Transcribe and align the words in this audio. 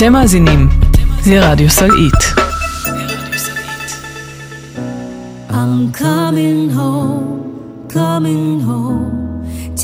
אתם 0.00 0.12
מאזינים 0.12 0.68
לרדיו 1.26 1.70
סלעית. 1.70 2.14
I'm 5.50 5.92
coming 5.92 6.70
home, 6.70 7.28
coming 7.88 8.60
home. 8.60 9.16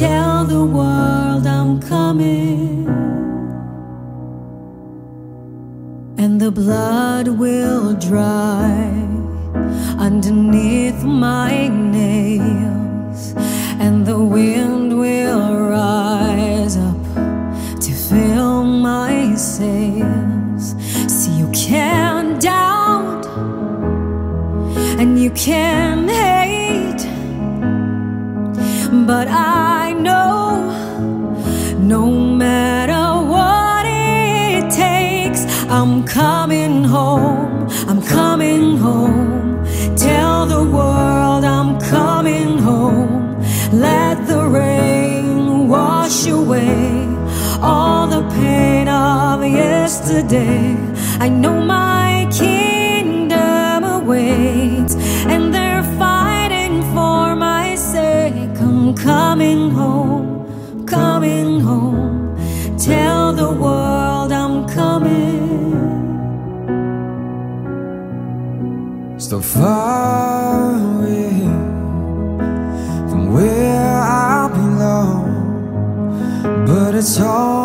Tell 0.02 0.44
the 0.54 0.64
world 0.78 1.44
I'm 1.56 1.72
coming. 1.94 2.86
And 6.22 6.32
the 6.44 6.52
blood 6.60 7.26
will 7.42 7.86
dry 8.10 8.70
underneath 10.08 11.00
my 11.28 11.52
nails, 11.98 13.20
and 13.84 13.96
the 14.10 14.20
wind 14.36 14.88
will 15.02 15.46
rise 15.76 16.45
See, 19.37 19.99
you 21.37 21.47
can't 21.53 22.41
doubt, 22.41 23.27
and 24.97 25.21
you 25.21 25.29
can 25.31 26.07
hate, 26.07 27.03
but 29.05 29.27
I 29.27 29.93
know 29.93 30.71
no 31.77 32.09
matter 32.09 33.05
what 33.31 33.85
it 33.85 34.71
takes, 34.71 35.45
I'm 35.69 36.03
coming 36.03 36.83
home, 36.83 37.69
I'm 37.87 38.01
coming 38.01 38.77
home. 38.77 39.63
Tell 39.95 40.47
the 40.47 40.63
world 40.63 41.43
I'm 41.43 41.79
coming 41.79 42.57
home. 42.57 43.39
Let 43.71 44.25
the 44.25 44.47
rain 44.47 45.67
wash 45.67 46.25
away 46.25 46.86
yesterday. 50.07 50.75
I 51.19 51.27
know 51.29 51.59
my 51.61 52.27
kingdom 52.31 53.83
awaits, 53.83 54.95
and 55.27 55.53
they're 55.53 55.83
fighting 55.99 56.81
for 56.93 57.35
my 57.35 57.75
sake. 57.75 58.57
I'm 58.61 58.95
coming 58.95 59.71
home, 59.71 60.85
coming 60.85 61.59
home. 61.59 62.35
Tell 62.77 63.33
the 63.33 63.51
world 63.51 64.31
I'm 64.31 64.65
coming. 64.67 65.75
So 69.19 69.41
far 69.41 70.73
away 70.75 71.41
from 73.09 73.33
where 73.33 74.01
I 74.01 74.47
belong, 74.53 75.25
but 76.65 76.95
it's 76.95 77.19
always 77.19 77.56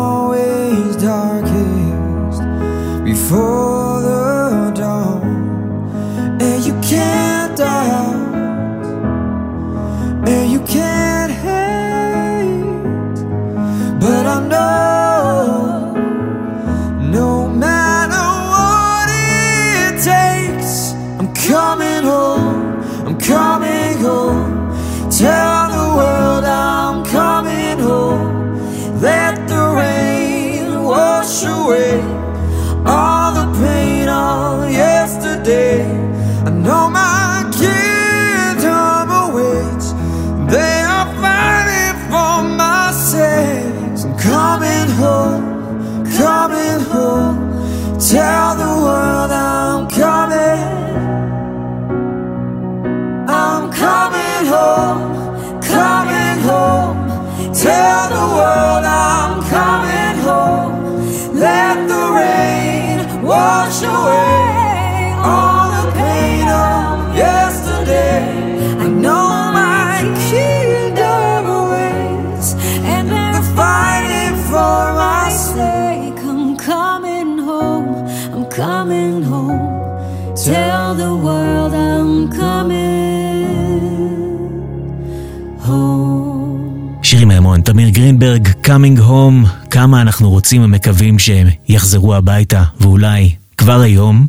שירי 87.53 87.61
מימון, 87.61 87.61
תמיר 87.61 87.89
גרינברג, 87.89 88.47
Coming 88.47 88.99
Home, 88.99 89.69
כמה 89.69 90.01
אנחנו 90.01 90.29
רוצים 90.29 90.63
ומקווים 90.63 91.19
שהם 91.19 91.47
יחזרו 91.67 92.15
הביתה, 92.15 92.63
ואולי 92.79 93.35
כבר 93.57 93.81
היום, 93.81 94.27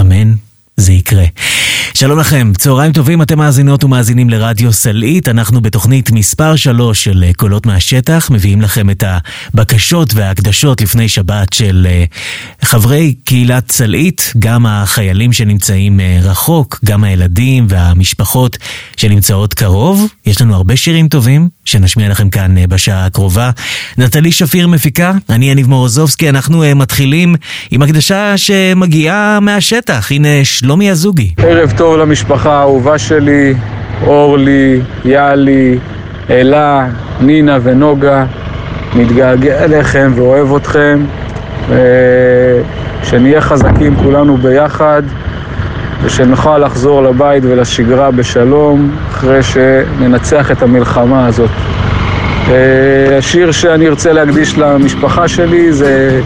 אמן, 0.00 0.34
זה 0.76 0.92
יקרה. 0.92 1.24
שלום 1.94 2.18
לכם, 2.18 2.52
צהריים 2.58 2.92
טובים, 2.92 3.22
אתם 3.22 3.38
מאזינות 3.38 3.84
ומאזינים 3.84 4.30
לרדיו 4.30 4.72
סלעית, 4.72 5.28
אנחנו 5.28 5.60
בתוכנית 5.60 6.10
מספר 6.10 6.56
3 6.56 7.04
של 7.04 7.24
אה, 7.26 7.30
קולות 7.36 7.66
מהשטח, 7.66 8.30
מביאים 8.30 8.60
לכם 8.60 8.90
את 8.90 9.04
הבקשות 9.06 10.14
וההקדשות 10.14 10.80
לפני 10.80 11.08
שבת 11.08 11.52
של 11.52 11.86
אה, 11.90 12.04
חברי 12.62 13.14
קהילת 13.24 13.70
סלעית, 13.70 14.32
גם 14.38 14.66
החיילים 14.66 15.32
שנמצאים 15.32 16.00
אה, 16.00 16.18
רחוק, 16.22 16.78
גם 16.84 17.04
הילדים 17.04 17.66
והמשפחות 17.68 18.56
שנמצאות 18.96 19.54
קרוב. 19.54 20.06
יש 20.26 20.40
לנו 20.40 20.54
הרבה 20.54 20.76
שירים 20.76 21.08
טובים 21.08 21.48
שנשמיע 21.64 22.08
לכם 22.08 22.30
כאן 22.30 22.54
בשעה 22.68 23.06
הקרובה. 23.06 23.50
נטלי 23.98 24.32
שפיר 24.32 24.68
מפיקה, 24.68 25.12
אני 25.30 25.50
יניב 25.50 25.68
מורוזובסקי, 25.68 26.28
אנחנו 26.28 26.64
מתחילים 26.76 27.34
עם 27.70 27.82
הקדשה 27.82 28.36
שמגיעה 28.36 29.40
מהשטח, 29.40 30.12
הנה 30.12 30.44
שלומי 30.44 30.90
הזוגי. 30.90 31.34
ערב 31.38 31.72
טוב 31.76 31.87
למשפחה 31.96 32.52
האהובה 32.52 32.98
שלי, 32.98 33.54
אורלי, 34.06 34.80
יאלי, 35.04 35.78
אלה, 36.30 36.86
נינה 37.20 37.58
ונוגה. 37.62 38.24
מתגעגע 38.96 39.64
אליכם 39.64 40.12
ואוהב 40.14 40.54
אתכם. 40.54 41.04
אה, 41.70 41.76
שנהיה 43.02 43.40
חזקים 43.40 43.96
כולנו 43.96 44.36
ביחד, 44.36 45.02
ושנוכל 46.02 46.58
לחזור 46.58 47.02
לבית 47.02 47.44
ולשגרה 47.46 48.10
בשלום, 48.10 48.96
אחרי 49.10 49.42
שננצח 49.42 50.50
את 50.50 50.62
המלחמה 50.62 51.26
הזאת. 51.26 51.50
אה, 52.48 53.18
השיר 53.18 53.52
שאני 53.52 53.88
ארצה 53.88 54.12
להקדיש 54.12 54.58
למשפחה 54.58 55.28
שלי 55.28 55.72
זה 55.72 56.20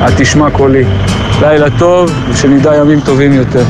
"התשמע 0.00 0.50
קולי". 0.50 0.84
לילה 1.40 1.66
טוב, 1.78 2.10
ושנדע 2.30 2.76
ימים 2.76 3.00
טובים 3.00 3.32
יותר. 3.32 3.64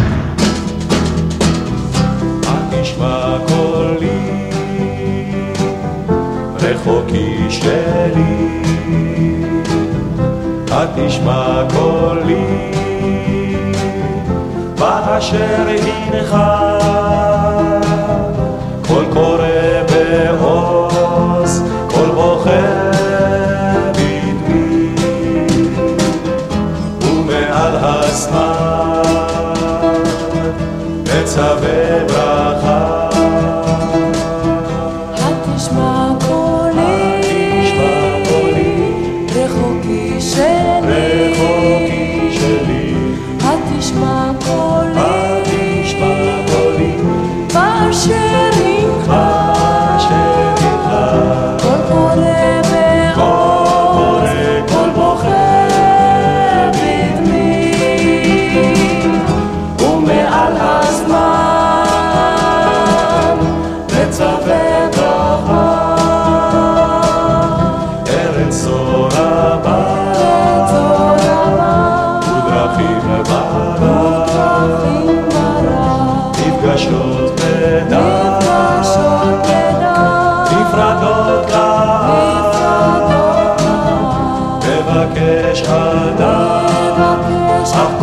שלי. 7.60 8.60
התשמע 10.70 11.62
קולי, 11.72 12.44
באשר 14.78 15.66
הנך, 15.68 16.36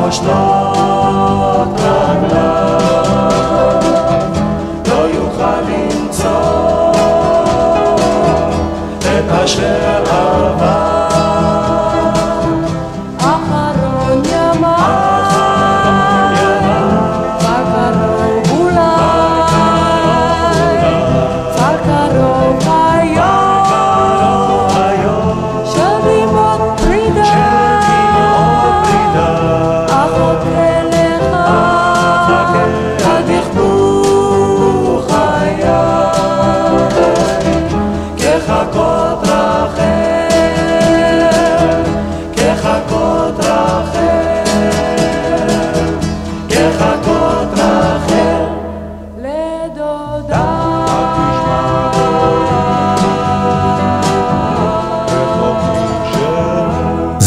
Głośno 0.08 0.57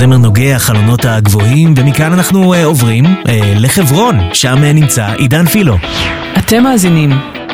זמר 0.00 0.16
נוגע, 0.16 0.58
חלונות 0.58 1.04
הגבוהים, 1.04 1.74
ומכאן 1.76 2.12
אנחנו 2.12 2.54
אה, 2.54 2.64
עוברים 2.64 3.04
אה, 3.04 3.40
לחברון, 3.56 4.18
שם 4.32 4.64
אה, 4.64 4.72
נמצא 4.72 5.06
עידן 5.18 5.46
פילו. 5.46 5.76
אתם 6.38 6.62
מאזינים 6.62 7.10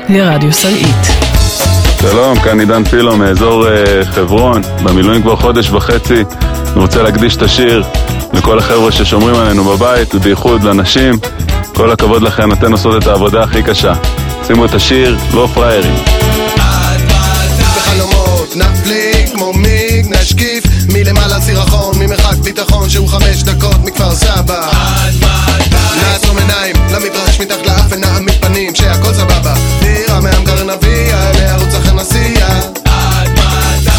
לרדיו 0.09 0.53
סלעית. 0.53 1.07
שלום, 2.01 2.39
כאן 2.39 2.61
עידן 2.61 2.85
פילו 2.85 3.17
מאזור 3.17 3.69
אה, 3.69 4.05
חברון, 4.05 4.63
במילואים 4.85 5.23
כבר 5.23 5.37
חודש 5.37 5.71
וחצי. 5.71 6.15
אני 6.15 6.81
רוצה 6.81 7.03
להקדיש 7.03 7.37
את 7.37 7.43
השיר 7.43 7.85
לכל 8.33 8.59
החבר'ה 8.59 8.93
ששומרים 8.93 9.35
עלינו 9.35 9.65
בבית, 9.65 10.15
ובייחוד 10.15 10.63
לנשים. 10.63 11.15
כל 11.75 11.91
הכבוד 11.91 12.23
לכן, 12.23 12.53
אתן 12.53 12.73
עושות 12.73 13.03
את 13.03 13.07
העבודה 13.07 13.43
הכי 13.43 13.63
קשה. 13.63 13.95
שימו 14.47 14.65
את 14.65 14.75
השיר, 14.75 15.17
לא 15.35 15.49
פראיירים. 15.55 15.95
בחלומות 17.61 18.57
נפליג 18.57 19.29
כמו 19.35 19.53
מיג 19.53 20.07
נשקיף 20.11 20.76
מלמעלה 20.97 21.41
סירחון 21.41 21.99
ממרחק 21.99 22.37
ביטחון 22.37 22.91
שהוא 22.91 23.09
חמש 23.09 23.43
דקות 23.43 23.85
מכפר 23.85 24.15
סבא. 24.15 24.71
נעצום 26.03 26.39
עיניים 26.39 26.77
למדרש 26.91 27.41
מתחת 27.41 27.67
לאף 27.67 27.85
ונעמיד 27.89 28.35
פנים 28.41 28.75
שהכל 28.75 29.15
סבבה. 29.15 29.55
דירה 29.81 30.21
מהמגר 30.21 30.63
נביא 30.63 31.13
לערוץ 31.35 31.75
אחר 31.75 31.93
נסיע 31.93 32.49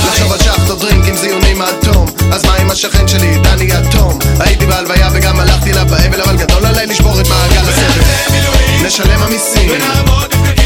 לחשוב 0.07 0.31
על 0.31 0.39
שחטות 0.39 0.79
דרינק 0.79 1.07
עם 1.07 1.17
זיונים 1.17 1.61
עד 1.61 1.75
תום 1.81 2.05
אז 2.33 2.45
מה 2.45 2.55
עם 2.55 2.71
השכן 2.71 3.07
שלי, 3.07 3.37
דני 3.37 3.69
אטום? 3.77 4.19
הייתי 4.39 4.65
בהלוויה 4.65 5.09
וגם 5.13 5.39
הלכתי 5.39 5.73
לה 5.73 5.83
באבל 5.83 6.21
אבל 6.21 6.37
גדול 6.37 6.65
עליי 6.65 6.87
לשבור 6.87 7.21
את 7.21 7.27
מעגל 7.27 7.69
הסבל 7.69 8.01
נשלם 8.85 9.23
המיסים. 9.23 9.69
אותנו 9.69 10.45
לא 10.45 10.56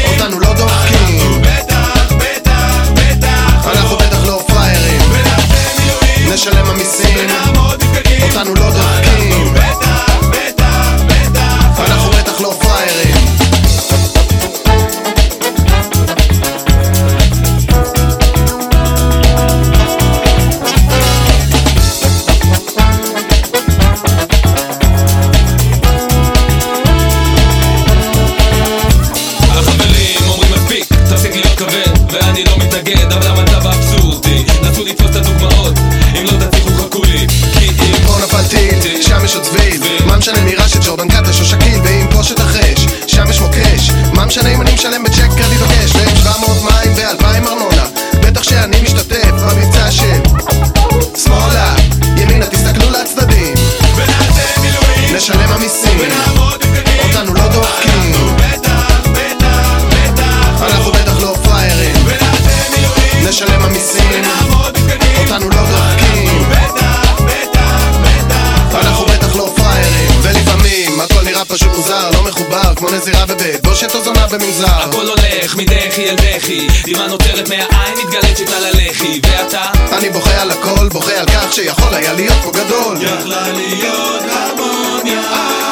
בבית 73.42 73.62
בושת 73.66 73.94
או 73.94 74.04
זונה 74.04 74.26
במנזר. 74.26 74.66
הכל 74.66 75.06
הולך 75.06 75.56
מדחי 75.56 76.10
אל 76.10 76.16
דחי. 76.16 76.66
דמעה 76.86 77.06
נוצרת 77.06 77.48
מהעין 77.48 77.94
מתגלצת 77.98 78.52
על 78.56 78.64
הלחי. 78.64 79.20
ואתה? 79.22 79.62
אני 79.98 80.10
בוכה 80.10 80.42
על 80.42 80.50
הכל, 80.50 80.88
בוכה 80.88 81.12
על 81.12 81.26
כך 81.26 81.52
שיכול 81.52 81.94
היה 81.94 82.12
להיות 82.12 82.36
פה 82.42 82.50
גדול. 82.50 82.96
יכלה 82.96 83.52
להיות 83.52 84.22
הרמוניה. 84.22 85.22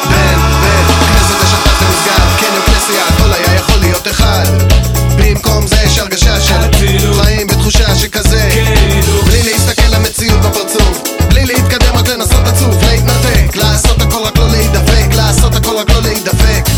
בן, 0.04 0.38
בן, 0.62 0.94
כנסת 1.06 1.42
השחת 1.42 1.82
ונסגר 1.82 2.38
קניון 2.38 2.62
כנסייה, 2.66 3.04
הכל 3.08 3.32
היה 3.32 3.54
יכול 3.54 3.76
להיות 3.80 4.08
אחד. 4.08 4.46
במקום 5.18 5.66
זה 5.66 5.76
יש 5.86 5.98
הרגשה 5.98 6.40
של. 6.40 6.86
חיים 7.22 7.46
בתחושה 7.46 7.96
שכזה. 7.96 8.48
כאילו. 8.50 9.22
בלי 9.22 9.42
להסתכל 9.42 9.96
למציאות 9.96 10.40
בפרצוף. 10.40 11.02
בלי 11.28 11.44
להתקדם 11.44 11.96
רק 11.96 12.08
לנסות 12.08 12.46
עצוב, 12.46 12.84
להתנתק. 12.84 13.56
לעשות 13.56 14.02
הכל 14.02 14.22
רק 14.24 14.38
לא 14.38 14.48
להידפק. 14.50 15.14
לעשות 15.14 15.54
הכל 15.54 15.76
רק 15.76 15.90
לא 15.90 16.02
להידפק 16.02 16.70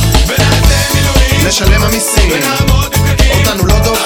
נשלם 1.49 1.83
המיסים. 1.83 2.31
אותנו 3.49 3.67
לא 3.67 3.79
דופקים 3.79 4.02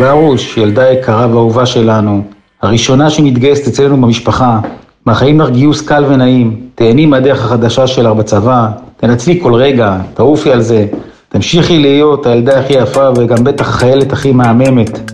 ברוש, 0.00 0.56
ילדה 0.56 0.90
יקרה 0.90 1.26
ואהובה 1.30 1.66
שלנו, 1.66 2.22
הראשונה 2.62 3.10
שמתגייסת 3.10 3.68
אצלנו 3.68 3.96
במשפחה, 3.96 4.60
מאחלים 5.06 5.40
לך 5.40 5.50
גיוס 5.50 5.82
קל 5.82 6.04
ונעים, 6.08 6.60
תהני 6.74 7.06
מהדרך 7.06 7.44
החדשה 7.44 7.86
שלך 7.86 8.12
בצבא, 8.12 8.68
תנצלי 8.96 9.40
כל 9.42 9.54
רגע, 9.54 9.96
תעופי 10.14 10.52
על 10.52 10.60
זה, 10.60 10.86
תמשיכי 11.28 11.78
להיות 11.78 12.26
הילדה 12.26 12.60
הכי 12.60 12.72
יפה 12.72 13.08
וגם 13.16 13.44
בטח 13.44 13.68
החיילת 13.68 14.12
הכי 14.12 14.32
מהממת. 14.32 15.12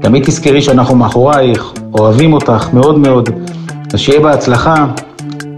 תמיד 0.00 0.24
תזכרי 0.24 0.62
שאנחנו 0.62 0.96
מאחורייך, 0.96 1.72
אוהבים 1.94 2.32
אותך 2.32 2.68
מאוד 2.72 2.98
מאוד, 2.98 3.28
אז 3.92 4.00
שיהיה 4.00 4.20
בהצלחה, 4.20 4.86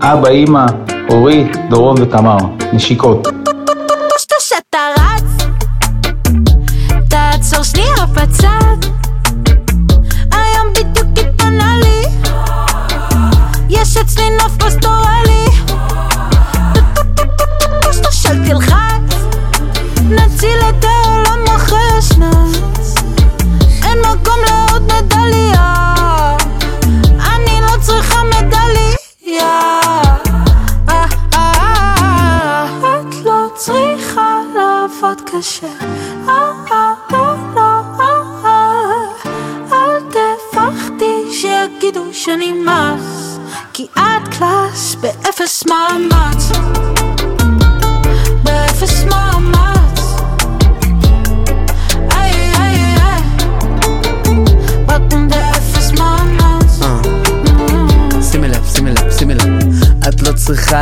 אבא, 0.01 0.29
אימא, 0.29 0.67
אורי, 1.09 1.47
דורון 1.71 1.97
ותמר, 2.03 2.39
נשיקות. 2.73 3.44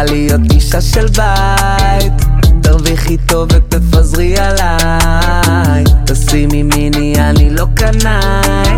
להיות 0.05 0.41
אישה 0.53 0.81
של 0.81 1.07
בית. 1.07 2.13
תרוויחי 2.63 3.17
טוב 3.17 3.49
ותפזרי 3.53 4.35
עליי. 4.39 5.85
תשימי 6.07 6.63
מיני, 6.63 7.15
אני 7.19 7.51
לא 7.51 7.67
קנאי. 7.75 8.77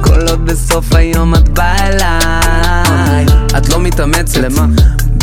כל 0.00 0.28
עוד 0.28 0.46
בסוף 0.46 0.92
היום 0.92 1.34
את 1.34 1.48
באה 1.48 1.86
אליי. 1.86 3.26
את 3.58 3.68
לא 3.68 3.80
מתאמצת. 3.80 4.36
למה? 4.36 4.66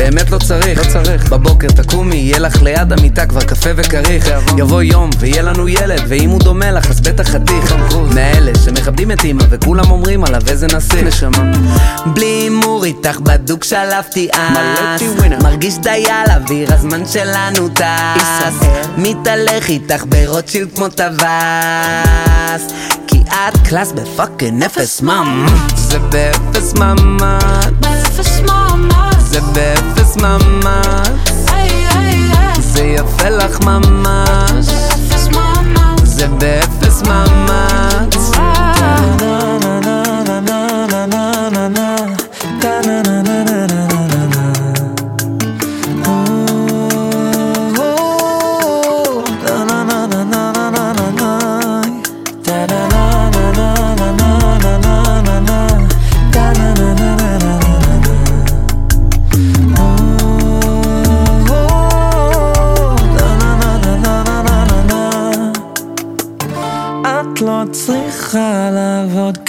באמת 0.05 0.31
לא 0.31 0.37
צריך, 0.37 0.79
לא 0.79 0.83
צריך. 0.93 1.29
בבוקר 1.29 1.67
תקומי, 1.67 2.15
יהיה 2.15 2.39
לך 2.39 2.61
ליד 2.61 2.93
המיטה 2.93 3.25
כבר 3.25 3.41
קפה 3.41 3.69
וכריך. 3.75 4.29
יבוא 4.57 4.81
יום 4.81 5.09
ויהיה 5.19 5.41
לנו 5.41 5.67
ילד, 5.67 6.01
ואם 6.07 6.29
הוא 6.29 6.39
דומה 6.39 6.71
לך 6.71 6.89
אז 6.89 7.01
בטח 7.01 7.29
חתיך. 7.29 7.75
מאלה 8.15 8.51
שמכבדים 8.65 9.11
את 9.11 9.25
אמא 9.25 9.43
וכולם 9.49 9.91
אומרים 9.91 10.23
עליו 10.23 10.41
איזה 10.47 10.67
נסיך. 10.67 11.03
נשמה. 11.03 11.51
בלי 12.05 12.25
הימור 12.25 12.85
איתך 12.85 13.19
בדוק 13.19 13.63
שלפתי 13.63 14.27
אס. 14.31 15.01
מרגיש 15.43 15.77
די 15.77 16.05
על 16.09 16.41
אוויר, 16.41 16.73
הזמן 16.73 17.05
שלנו 17.05 17.69
טס. 17.69 18.67
מתהלך 18.97 19.69
איתך 19.69 20.03
ברוטשילד 20.09 20.67
כמו 20.75 20.87
טווס. 20.87 22.73
כי 23.07 23.21
את 23.29 23.67
class 23.67 23.91
ב 23.91 24.00
fucking 24.00 24.63
אפס 24.63 25.01
מאמץ. 25.01 25.51
זה 25.75 25.99
באפס 25.99 26.73
מאמץ. 26.73 28.04
באפס 29.55 30.17
ממש 30.17 31.07
זה 32.59 32.83
יפה 32.83 33.29
לך 33.29 33.59
ממש 33.59 34.84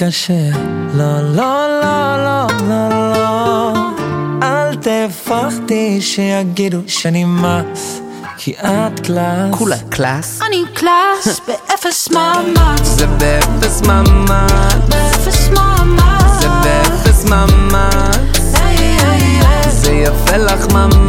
קשה, 0.08 0.50
לא, 0.94 1.20
לא, 1.20 1.80
לא, 1.82 2.16
לא, 2.24 2.46
לא, 2.68 3.12
לא. 3.12 3.72
אל 4.42 4.74
תפחדי 4.74 6.00
שיגידו 6.00 6.78
שאני 6.86 7.24
מס, 7.24 8.00
כי 8.36 8.52
את 8.52 9.00
class. 9.00 9.54
כולה 9.58 9.76
class. 9.88 10.40
אני 10.48 10.64
class 10.74 11.40
באפס 11.46 12.08
מאמץ. 12.10 12.82
זה 12.82 13.06
באפס 13.06 13.82
מאמץ. 13.82 14.72
באפס 14.88 15.48
מאמץ. 15.48 16.40
זה 16.40 16.48
באפס 16.48 17.24
מאמץ. 17.24 18.16
זה 19.68 19.92
יפה 19.92 20.36
לך 20.36 20.72
ממש. 20.72 21.05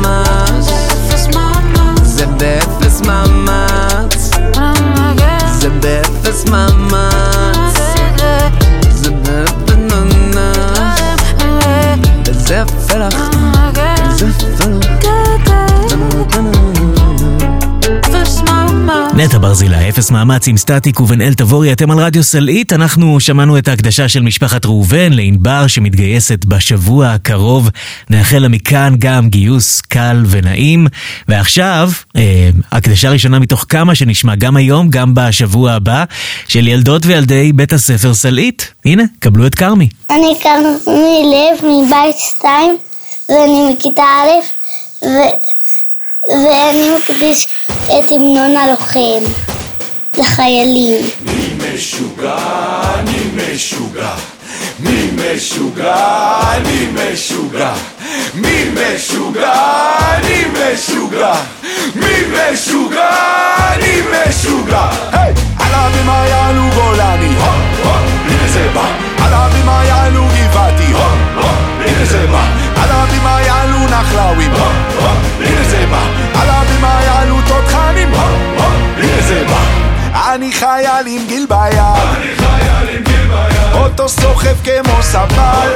נטע 19.37 19.47
ברזילה, 19.47 19.89
אפס 19.89 20.11
מאמץ 20.11 20.47
עם 20.47 20.57
סטטיק 20.57 20.99
ובן 20.99 21.21
אל 21.21 21.33
תבורי, 21.33 21.71
אתם 21.71 21.91
על 21.91 21.99
רדיו 21.99 22.23
סלעית, 22.23 22.73
אנחנו 22.73 23.19
שמענו 23.19 23.57
את 23.57 23.67
ההקדשה 23.67 24.09
של 24.09 24.21
משפחת 24.21 24.65
ראובן 24.65 25.13
לענבר 25.13 25.67
שמתגייסת 25.67 26.45
בשבוע 26.45 27.07
הקרוב, 27.07 27.69
נאחל 28.09 28.37
לה 28.37 28.47
מכאן 28.47 28.95
גם 28.99 29.29
גיוס 29.29 29.81
קל 29.81 30.23
ונעים, 30.27 30.87
ועכשיו, 31.27 31.89
אה, 32.15 32.49
הקדשה 32.71 33.09
ראשונה 33.09 33.39
מתוך 33.39 33.65
כמה 33.69 33.95
שנשמע 33.95 34.35
גם 34.35 34.57
היום, 34.57 34.89
גם 34.89 35.13
בשבוע 35.13 35.71
הבא, 35.71 36.03
של 36.47 36.67
ילדות 36.67 37.05
וילדי 37.05 37.53
בית 37.53 37.73
הספר 37.73 38.13
סלעית. 38.13 38.71
הנה, 38.85 39.03
קבלו 39.19 39.47
את 39.47 39.55
כרמי. 39.55 39.89
אני 40.09 40.33
כרמי 40.41 41.23
לב 41.33 41.65
מבית 41.65 42.15
שתיים, 42.17 42.77
ואני 43.29 43.73
מכיתה 43.73 44.03
א', 44.03 45.05
ו... 45.05 45.56
ואני 46.27 46.89
מקדיש 46.97 47.47
את 47.85 48.11
המנון 48.11 48.57
הלוחם 48.57 49.31
לחיילים. 50.17 51.09
מי 51.21 51.53
משוגע, 51.57 52.37
אני 52.95 53.17
משוגע. 53.35 54.13
מי 54.79 55.09
משוגע, 55.15 55.95
אני 56.51 56.87
משוגע. 56.93 57.73
מי 58.33 58.65
משוגע, 58.73 59.53
אני 59.99 60.43
משוגע. 60.53 61.33
מי 61.95 62.15
משוגע, 62.31 63.09
אני 63.73 64.01
משוגע. 64.11 64.89
היי! 65.11 65.33
על 65.59 65.73
הבימה 65.73 66.25
יעלו 66.29 66.63
גולני, 66.75 67.35
הו, 67.35 67.43
הו, 67.83 67.91
הנה 68.25 68.47
זה 68.53 68.69
בא. 68.73 68.91
על 69.17 69.33
הבימה 69.33 69.83
יעלו 69.85 70.23
סבל. 85.17 85.71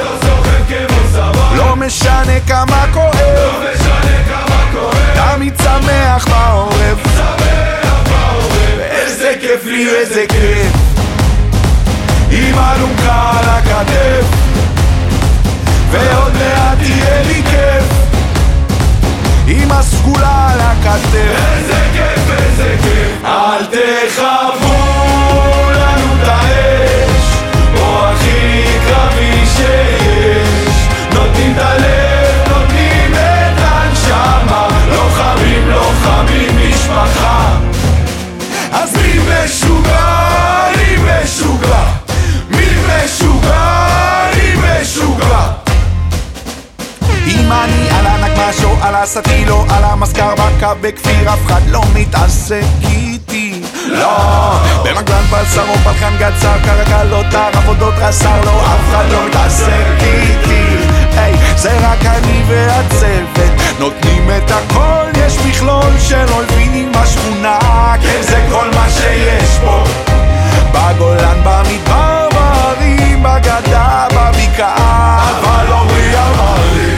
לא 1.56 1.76
משנה 1.76 2.40
כמה 2.46 2.84
כואב. 2.92 3.62
תמיד 5.14 5.54
שמח 5.62 6.26
בעורף. 6.28 6.98
ואיזה 8.76 9.34
כיף 9.40 9.64
לי, 9.64 9.88
איזה 9.88 10.24
כיף. 10.28 10.72
עם 12.30 12.54
אלונקה 12.58 13.30
על 13.38 13.48
הכתף. 13.48 14.26
ועוד 15.90 16.32
מעט 16.32 16.78
יהיה 16.80 17.22
לי 17.22 17.42
כיף. 17.50 17.84
עם 19.46 19.72
הסגולה 19.72 20.48
על 20.52 20.60
הכתף. 20.60 21.71
משהו 48.52 48.76
על 48.82 48.94
הסטילו, 48.94 49.64
לא 49.68 49.74
על 49.76 49.84
המזכר 49.84 50.34
בקו 50.34 50.66
בכפיר, 50.80 51.32
אף 51.32 51.46
אחד 51.46 51.60
לא 51.68 51.80
מתעסק 51.94 52.64
איתי. 52.82 53.62
לא! 53.86 54.52
במגלן 54.84 55.24
בשר 55.30 55.64
או 55.68 55.74
פלחן 55.74 56.16
גצר, 56.18 56.58
קרקלות, 56.64 57.26
לא 57.32 57.38
עבודות 57.54 57.94
רס"ר, 57.96 58.44
לא, 58.44 58.60
אף 58.60 58.90
אחד 58.90 59.04
לא 59.12 59.26
מתעסק 59.26 59.86
איתי. 60.00 60.62
היי, 61.16 61.34
זה 61.56 61.78
רק 61.78 62.06
אני 62.06 62.42
והצוות, 62.48 63.78
נותנים 63.78 64.30
את 64.36 64.50
הכל 64.50 65.11
יש 65.32 65.38
מכלול 65.38 65.98
של 65.98 66.26
אויבינים 66.32 66.92
בשכונה, 66.92 67.58
כן 68.02 68.22
זה 68.22 68.46
כל 68.50 68.68
מה 68.74 68.86
שיש 68.90 69.58
פה. 69.64 69.84
בגולן, 70.72 71.40
במדבר, 71.44 72.28
בהרים, 72.34 73.22
בגדה, 73.22 74.06
בבקעה. 74.14 75.30
אבל 75.30 75.72
עמרי 75.72 76.14
אמר 76.14 76.56
לי 76.74 76.94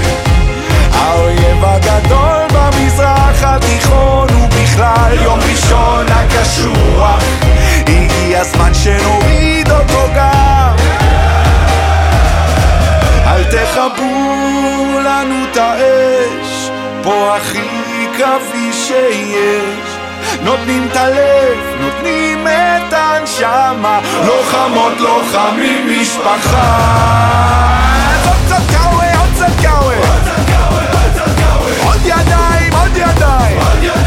האויב 0.92 1.64
הגדול 1.64 2.46
במזרח 2.52 3.42
התיכון 3.44 4.28
הוא 4.28 4.48
בכלל 4.48 5.12
יום 5.22 5.38
ראשון 5.50 6.06
הקשוח. 6.08 7.22
הגיע 7.86 8.40
הזמן 8.40 8.74
שנוריד 8.74 9.70
אותו 9.70 10.08
גם. 10.16 10.74
אל 13.26 13.44
תכבו 13.44 14.13
קרבי 18.24 18.72
שיש. 18.72 19.98
נותנים 20.42 20.88
את 20.90 20.96
הלב, 20.96 21.58
נותנים 21.80 22.46
את 22.46 22.92
הנשמה. 22.92 24.00
לוחמות, 24.26 24.92
לוחמים, 25.00 26.00
משפחה. 26.00 26.78
עוד 28.24 28.36
קצת 28.46 28.76
קאווה, 28.76 29.18
עוד 29.20 29.28
קצת 29.34 29.62
קאווה. 29.62 29.96
עוד 31.84 32.00
ידיים, 32.04 32.72
עוד 32.72 32.96
ידיים 32.96 34.03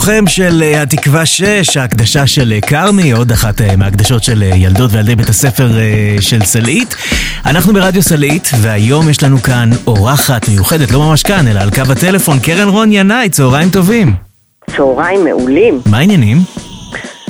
הלוחם 0.00 0.26
של 0.26 0.62
אה, 0.62 0.82
התקווה 0.82 1.26
6, 1.26 1.76
ההקדשה 1.76 2.26
של 2.26 2.52
אה, 2.52 2.60
כרמי, 2.60 3.10
עוד 3.10 3.32
אחת 3.32 3.60
אה, 3.60 3.76
מההקדשות 3.76 4.22
של 4.22 4.42
ילדות 4.42 4.90
וילדי 4.92 5.16
בית 5.16 5.28
הספר 5.28 5.68
של 6.20 6.44
סלעית. 6.44 6.94
אנחנו 7.46 7.72
ברדיו 7.72 8.02
סלעית, 8.02 8.50
והיום 8.60 9.08
יש 9.08 9.22
לנו 9.22 9.42
כאן 9.42 9.70
אורחת 9.86 10.48
מיוחדת, 10.48 10.90
לא 10.90 10.98
ממש 10.98 11.22
כאן, 11.22 11.48
אלא 11.48 11.60
על 11.60 11.70
קו 11.70 11.92
הטלפון, 11.92 12.38
קרן 12.38 12.68
רון 12.68 12.92
ינאי, 12.92 13.28
צהריים 13.28 13.70
טובים. 13.70 14.14
צהריים 14.76 15.24
מעולים. 15.24 15.80
מה 15.86 15.98
העניינים? 15.98 16.38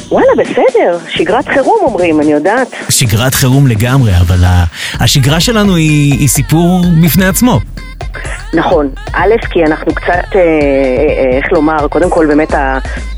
וואלה, 0.08 0.32
בסדר. 0.38 0.98
שגרת 1.08 1.48
חירום 1.48 1.78
אומרים, 1.82 2.20
אני 2.20 2.32
יודעת. 2.32 2.68
שגרת 2.88 3.34
חירום 3.34 3.66
לגמרי, 3.66 4.12
אבל 4.20 4.44
השגרה 5.00 5.40
שלנו 5.40 5.76
היא, 5.76 6.18
היא 6.18 6.28
סיפור 6.28 6.82
בפני 7.02 7.26
עצמו. 7.26 7.60
נכון. 8.54 8.88
א', 9.12 9.34
כי 9.50 9.64
אנחנו 9.64 9.94
קצת, 9.94 10.36
אה, 10.36 10.40
אה, 10.40 11.36
איך 11.36 11.52
לומר, 11.52 11.88
קודם 11.88 12.10
כל 12.10 12.26
באמת 12.26 12.54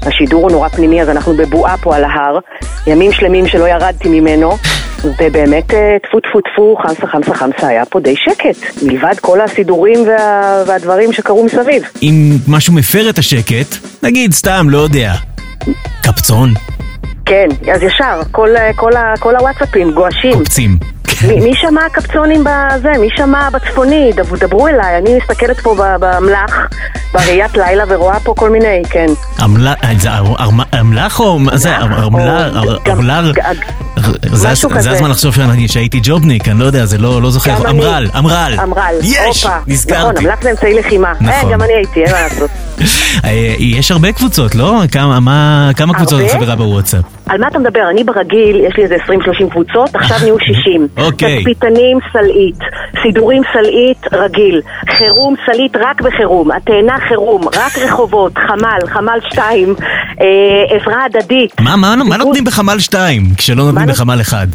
השידור 0.02 0.42
הוא 0.42 0.50
נורא 0.50 0.68
פנימי, 0.68 1.02
אז 1.02 1.08
אנחנו 1.08 1.36
בבועה 1.36 1.76
פה 1.76 1.96
על 1.96 2.04
ההר. 2.04 2.38
ימים 2.86 3.12
שלמים 3.12 3.46
שלא 3.46 3.68
ירדתי 3.68 4.08
ממנו. 4.08 4.56
ובאמת, 5.04 5.74
אה, 5.74 5.96
טפו 6.02 6.20
טפו 6.20 6.40
טפו, 6.40 6.76
חמסה 6.82 7.06
חמסה 7.06 7.34
חמסה, 7.34 7.66
היה 7.66 7.84
פה 7.84 8.00
די 8.00 8.14
שקט, 8.16 8.82
מלבד 8.82 9.14
כל 9.20 9.40
הסידורים 9.40 9.98
וה... 10.06 10.62
והדברים 10.66 11.12
שקרו 11.12 11.44
מסביב. 11.44 11.82
אם 12.02 12.30
משהו 12.48 12.74
מפר 12.74 13.10
את 13.10 13.18
השקט, 13.18 13.76
נגיד 14.02 14.32
סתם, 14.32 14.66
לא 14.70 14.78
יודע, 14.78 15.12
קפצון, 16.02 16.48
כן, 17.26 17.48
אז 17.74 17.82
ישר, 17.82 18.20
כל, 18.30 18.56
אה, 18.56 18.70
כל, 18.74 18.90
כל 19.20 19.36
הוואטסאפים 19.36 19.92
גועשים. 19.92 20.32
קופצים. 20.32 20.78
מי, 21.28 21.40
מי 21.40 21.52
שמע 21.54 21.80
קפצונים 21.92 22.44
בזה? 22.44 22.90
מי 23.00 23.08
שמע 23.16 23.48
בצפוני? 23.50 24.10
דב, 24.16 24.36
דברו 24.36 24.68
אליי, 24.68 24.98
אני 24.98 25.16
מסתכלת 25.16 25.60
פה 25.60 25.74
באמל"ח, 26.00 26.56
בראיית 27.14 27.56
לילה 27.56 27.84
ורואה 27.88 28.20
פה 28.20 28.34
כל 28.36 28.50
מיני, 28.50 28.82
כן. 28.90 29.06
אמל"ח, 29.44 29.74
אה, 29.84 29.92
זה 29.98 30.08
אמל"ח 30.80 31.20
או 31.20 31.38
זה? 31.54 31.76
אמל"ר? 31.78 32.58
אר- 32.58 32.78
גם- 32.84 32.96
ארל"ר? 32.98 33.32
זה. 34.32 34.48
הזמן 34.90 35.10
לחשוב 35.10 35.34
שאני- 35.34 35.68
שהייתי 35.68 36.00
ג'ובניק, 36.02 36.48
אני 36.48 36.58
לא 36.60 36.64
יודע, 36.64 36.84
זה 36.84 36.98
לא 36.98 37.22
לא 37.22 37.30
זוכר. 37.30 37.70
אמר"ל, 37.70 38.06
אמר"ל. 38.18 38.54
אמר"ל, 38.62 38.94
יש! 39.02 39.46
נזכרתי. 39.66 40.00
נכון, 40.02 40.16
אמל"ח 40.16 40.42
זה 40.42 40.50
אמצעי 40.50 40.74
לחימה. 40.74 41.12
נכון. 41.20 41.28
אה, 41.28 41.52
גם 41.52 41.62
אני 41.62 41.72
הייתי, 41.72 42.04
אין 42.04 42.12
מה 42.12 42.20
לעשות. 42.22 42.50
אה, 43.24 43.30
יש 43.58 43.90
הרבה 43.90 44.12
קבוצות, 44.12 44.54
לא? 44.54 44.80
כמה- 44.92 45.20
מה- 45.20 45.70
כמה 45.76 45.94
קבוצות 45.94 46.20
את? 46.20 46.30
חברה 46.30 46.56
בוואטסאפ? 46.56 47.00
על 47.28 47.40
מה 47.40 47.48
אתה 47.48 47.58
מדבר? 47.58 47.80
אני 47.90 48.04
ברגיל, 48.04 48.56
יש 48.68 48.76
לי 48.76 48.82
איזה 48.84 48.96
20-30 49.04 49.50
קבוצות, 49.50 49.90
עכשיו 49.94 50.18
נהיו 50.22 50.36
60. 50.38 50.88
אוקיי. 50.96 51.38
תצפיתנים 51.38 51.98
סלעית, 52.12 52.58
סידורים 53.02 53.42
סלעית 53.52 53.98
רגיל, 54.12 54.60
חירום 54.98 55.34
סלעית 55.46 55.76
רק 55.76 56.00
בחירום, 56.00 56.50
התאנה 56.50 56.96
חירום, 57.08 57.48
רק 57.48 57.78
רחובות, 57.78 58.32
חמ"ל, 58.38 58.86
חמ"ל 58.88 59.18
2, 59.32 59.74
אה, 60.20 60.26
עזרה 60.76 61.04
הדדית. 61.04 61.60
מה- 61.60 61.76
מה 61.76 61.96
מה 61.96 62.16
נותנים 62.16 62.44
בחמ"ל 62.44 62.78
2, 62.78 63.22
כשלא 63.36 63.64
נותנים 63.64 63.86
בחמ"ל 63.88 64.20
1? 64.20 64.48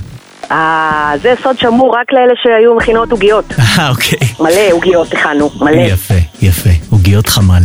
אה, 0.52 1.14
זה 1.22 1.34
סוד 1.44 1.58
שמור 1.60 1.96
רק 1.96 2.14
לאלה 2.14 2.34
שהיו 2.44 2.76
מכינות 2.76 3.12
עוגיות. 3.12 3.46
אה, 3.60 3.90
אוקיי. 3.90 4.20
מלא 4.40 4.72
עוגיות 4.72 5.14
הכנו, 5.14 5.50
מלא. 5.62 5.72
יפה, 5.82 6.14
יפה, 6.42 6.70
עוגיות 7.08 7.28
חמ"ל. 7.28 7.64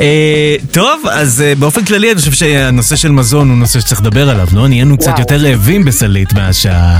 אה, 0.00 0.56
טוב, 0.72 1.02
אז 1.12 1.42
אה, 1.46 1.52
באופן 1.58 1.84
כללי 1.84 2.12
אני 2.12 2.18
חושב 2.18 2.32
שהנושא 2.32 2.96
של 2.96 3.12
מזון 3.12 3.48
הוא 3.48 3.58
נושא 3.58 3.80
שצריך 3.80 4.00
לדבר 4.00 4.30
עליו, 4.30 4.46
לא? 4.54 4.68
נהיינו 4.68 4.98
קצת. 4.98 5.18
יותר 5.18 5.36
רעבים 5.36 5.84
בסלית 5.84 6.32
מאז 6.32 6.56
שה... 6.56 6.98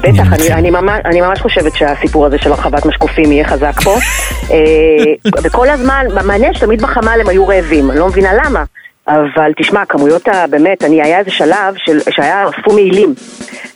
בטח, 0.00 0.32
אני, 0.32 0.52
אני, 0.52 0.70
ממש, 0.70 1.00
אני 1.04 1.20
ממש 1.20 1.40
חושבת 1.40 1.76
שהסיפור 1.76 2.26
הזה 2.26 2.38
של 2.38 2.52
הרחבת 2.52 2.86
משקופים 2.86 3.32
יהיה 3.32 3.48
חזק 3.48 3.80
פה. 3.80 3.98
אה, 4.52 4.58
וכל 5.42 5.68
הזמן, 5.70 6.06
מעניין 6.24 6.54
שתמיד 6.54 6.82
בחמ"ל 6.82 7.20
הם 7.20 7.28
היו 7.28 7.48
רעבים, 7.48 7.90
אני 7.90 7.98
לא 7.98 8.08
מבינה 8.08 8.30
למה. 8.44 8.64
אבל 9.08 9.52
תשמע, 9.62 9.84
כמויות 9.88 10.28
ה... 10.28 10.46
באמת, 10.46 10.84
אני, 10.84 11.02
היה 11.02 11.18
איזה 11.18 11.30
שלב 11.30 11.74
של, 11.76 11.98
שהיה, 12.10 12.44
אספו 12.48 12.72
מעילים. 12.72 13.14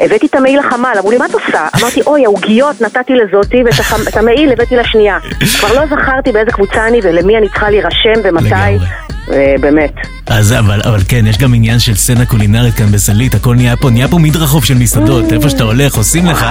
הבאתי 0.00 0.26
את 0.26 0.34
המעיל 0.34 0.58
לחמ"ל, 0.58 0.94
אמרו 0.98 1.10
לי, 1.10 1.18
מה 1.18 1.26
את 1.26 1.34
עושה? 1.34 1.66
אמרתי, 1.80 2.00
אוי, 2.06 2.24
העוגיות 2.24 2.80
נתתי 2.80 3.12
לזאתי, 3.14 3.62
ואת 3.64 3.72
החמ- 3.74 4.18
המעיל 4.18 4.52
הבאתי 4.52 4.76
לשנייה. 4.76 5.18
כבר 5.60 5.80
לא 5.80 5.86
זכרתי 5.86 6.32
באיזה 6.32 6.50
קבוצה 6.50 6.86
אני 6.86 7.00
ולמי 7.02 7.36
אני 7.36 7.48
צריכה 7.48 7.70
להירשם 7.70 8.20
ומתי. 8.24 8.84
אה, 9.32 9.54
באמת. 9.60 9.92
אז 10.26 10.52
אבל, 10.52 10.80
אבל 10.84 11.00
כן, 11.08 11.26
יש 11.26 11.38
גם 11.38 11.54
עניין 11.54 11.78
של 11.78 11.94
סצנה 11.94 12.26
קולינרית 12.26 12.74
כאן 12.74 12.92
בסלית, 12.92 13.34
הכל 13.34 13.54
נהיה 13.54 13.76
פה, 13.76 13.90
נהיה 13.90 14.08
פה 14.08 14.18
מדרחוב 14.18 14.64
של 14.64 14.74
מסעדות, 14.74 15.32
איפה 15.32 15.50
שאתה 15.50 15.64
הולך, 15.64 15.94
עושים 15.94 16.26
לך, 16.26 16.46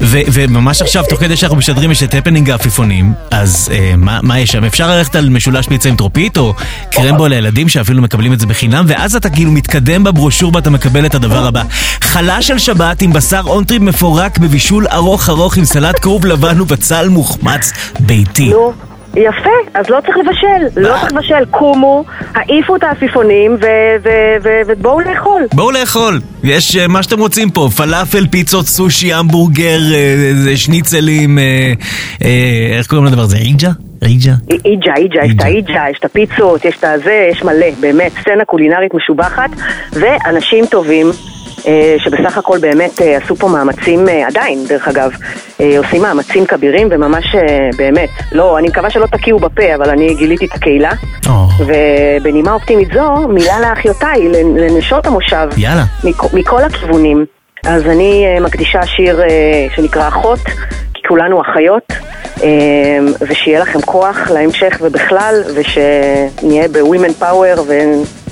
ו, 0.00 0.18
וממש 0.32 0.82
עכשיו, 0.82 1.04
תוך 1.08 1.20
כדי 1.20 1.36
שאנחנו 1.36 1.56
משדרים, 1.56 1.90
יש 1.90 2.02
את 2.02 2.14
הפנינג 2.14 2.50
העפיפונים, 2.50 3.12
אז 3.30 3.70
אה, 3.72 3.94
מה, 3.96 4.20
מה 4.22 4.38
יש 4.40 4.52
שם? 4.52 4.64
אפשר 4.64 4.90
ללכת 4.90 5.16
על 5.16 5.28
משולש 5.28 5.68
פיצה 5.68 5.88
עם 5.88 5.96
טרופית, 5.96 6.38
או 6.38 6.54
קרמבו 6.90 7.26
לילדים 7.26 7.68
שאפילו 7.68 8.02
מקבלים 8.02 8.32
את 8.32 8.40
זה 8.40 8.46
בחינם, 8.46 8.84
ואז 8.88 9.16
אתה 9.16 9.30
כאילו 9.30 9.52
מתקדם 9.52 10.04
בברושור 10.04 10.52
ואתה 10.54 10.70
מקבל 10.70 11.06
את 11.06 11.14
הדבר 11.14 11.46
הבא. 11.46 11.62
חלה 12.00 12.42
של 12.42 12.58
שבת 12.58 13.02
עם 13.02 13.12
בשר 13.12 13.42
אונטריב 13.46 13.82
מפורק 13.82 14.38
בבישול 14.38 14.86
ארוך 14.92 15.28
ארוך 15.28 15.56
עם 15.56 15.64
סלט 15.64 15.98
כרוב 16.02 16.26
לבן 16.26 16.60
ובצל 16.60 17.08
מוחמץ 17.08 17.72
ביתי. 18.00 18.48
נו, 18.48 18.72
יפה, 19.16 19.50
אז 19.74 19.90
לא 19.90 20.00
צריך 20.00 20.16
לבשל, 20.16 20.80
לא 20.80 20.88
צריך 21.00 21.12
לבשל, 21.12 21.44
קומו, 21.50 22.04
העיפו 22.34 22.76
את 22.76 22.82
העפיפונים 22.82 23.56
ובואו 24.66 25.00
לאכול. 25.00 25.42
בואו 25.54 25.70
לאכול, 25.70 26.20
יש 26.44 26.76
אה, 26.76 26.88
מה 26.88 27.02
שאתם 27.02 27.18
רוצים 27.18 27.50
פה, 27.50 27.68
פלאפל, 27.76 28.26
פיצות, 28.26 28.66
סושי, 28.66 29.12
המבורגר, 29.12 29.78
אה, 29.94 30.56
שניצלים, 30.56 31.38
אה, 31.38 31.72
אה, 32.24 32.78
איך 32.78 32.86
קוראים 32.86 33.06
לדבר 33.06 33.22
הזה? 33.22 33.36
ריג'ה? 33.36 33.70
ריג'ה? 34.02 34.32
איג'ה, 34.64 34.94
איג'ה, 34.96 35.24
יש 35.24 35.32
את 35.36 35.42
האיג'ה, 35.42 35.84
יש 35.90 35.98
את 35.98 36.04
הפיצות, 36.04 36.64
יש 36.64 36.76
את 36.78 36.84
הזה, 36.84 37.28
יש 37.32 37.42
מלא, 37.42 37.66
באמת, 37.80 38.12
סצנה 38.20 38.44
קולינרית 38.44 38.94
משובחת, 38.94 39.50
ואנשים 39.92 40.66
טובים 40.66 41.06
אה, 41.06 41.43
שבסך 41.98 42.38
הכל 42.38 42.58
באמת 42.58 43.02
אה, 43.02 43.16
עשו 43.16 43.36
פה 43.36 43.48
מאמצים, 43.48 44.08
אה, 44.08 44.26
עדיין 44.26 44.64
דרך 44.68 44.88
אגב, 44.88 45.10
אה, 45.60 45.78
עושים 45.78 46.02
מאמצים 46.02 46.46
כבירים 46.46 46.88
וממש 46.90 47.24
אה, 47.34 47.40
באמת, 47.76 48.08
לא, 48.32 48.58
אני 48.58 48.68
מקווה 48.68 48.90
שלא 48.90 49.06
תקיעו 49.06 49.38
בפה, 49.38 49.74
אבל 49.74 49.90
אני 49.90 50.14
גיליתי 50.14 50.44
את 50.46 50.54
הקהילה. 50.54 50.90
ובנימה 51.58 52.52
אופטימית 52.52 52.88
זו, 52.94 53.28
מילה 53.28 53.60
לאחיותיי, 53.60 54.28
לנ- 54.28 54.58
לנשות 54.60 55.06
המושב. 55.06 55.48
יאללה. 55.56 55.82
מכ- 56.04 56.34
מכל 56.34 56.62
הכיוונים. 56.62 57.24
אז 57.66 57.86
אני 57.86 58.24
אה, 58.26 58.40
מקדישה 58.40 58.86
שיר 58.86 59.20
אה, 59.22 59.26
שנקרא 59.76 60.08
אחות, 60.08 60.38
כי 60.94 61.02
כולנו 61.08 61.40
אחיות, 61.40 61.82
אה, 62.42 62.48
ושיהיה 63.20 63.60
לכם 63.60 63.80
כוח 63.80 64.30
להמשך 64.30 64.78
ובכלל, 64.80 65.42
ושנהיה 65.54 66.68
ב-Women 66.68 67.22
Power, 67.22 67.60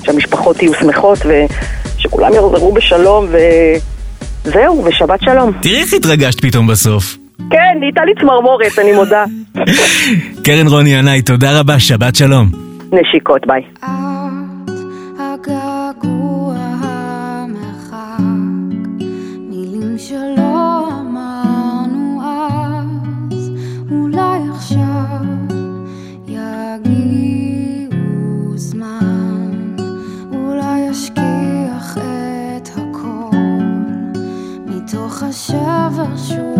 ושהמשפחות 0.03 0.61
יהיו 0.61 0.73
שמחות, 0.73 1.19
ושכולם 1.25 2.31
יחזרו 2.33 2.73
בשלום, 2.73 3.25
וזהו, 3.27 4.85
ושבת 4.85 5.21
שלום. 5.21 5.51
תראי 5.61 5.81
איך 5.81 5.93
התרגשת 5.93 6.41
פתאום 6.41 6.67
בסוף. 6.67 7.17
כן, 7.49 7.79
נהייתה 7.79 8.05
לי 8.05 8.11
צמרמורת, 8.21 8.79
אני 8.79 8.91
מודה. 8.91 9.25
קרן 10.45 10.67
רוני 10.67 10.89
ינאי, 10.89 11.21
תודה 11.21 11.59
רבה, 11.59 11.79
שבת 11.79 12.15
שלום. 12.15 12.49
נשיקות, 12.91 13.47
ביי. 13.47 13.61
השבר 35.93 36.17
שוב 36.17 36.52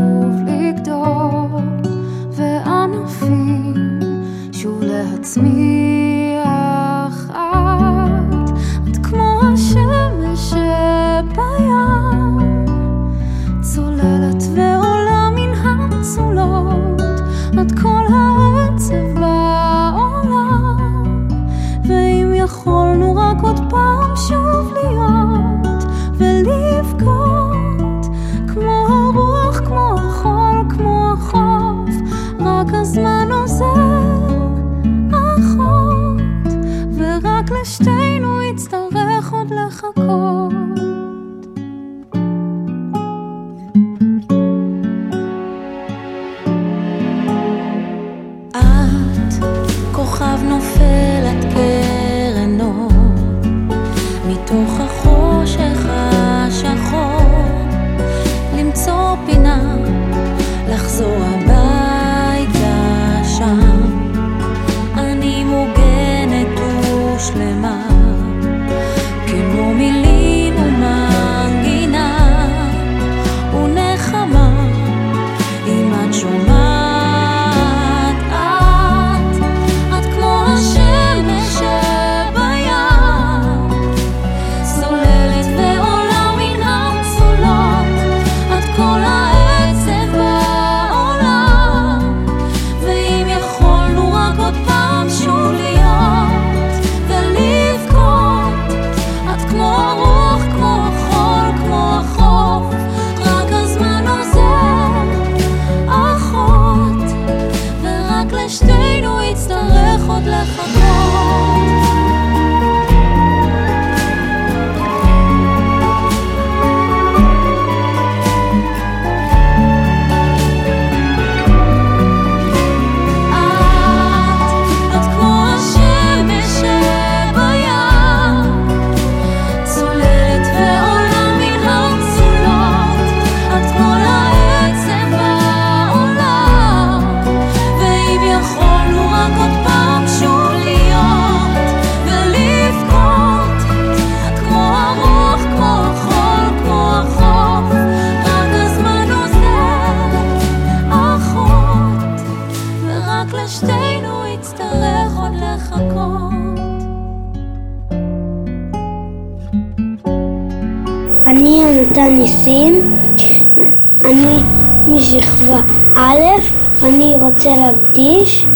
רוצה 167.43 167.51
להקדיש 167.57 168.47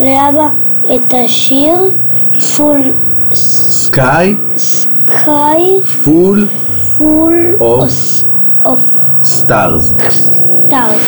לאבא 0.00 0.48
את 0.94 1.14
השיר 1.24 1.74
פול 2.56 2.80
סקאי, 3.32 4.34
סקאי 4.56 5.80
פול 6.04 6.46
פול 6.98 7.56
אוף 7.60 8.24
אוף 8.64 9.10
סטארס. 9.22 9.94
סטארס. 10.10 11.00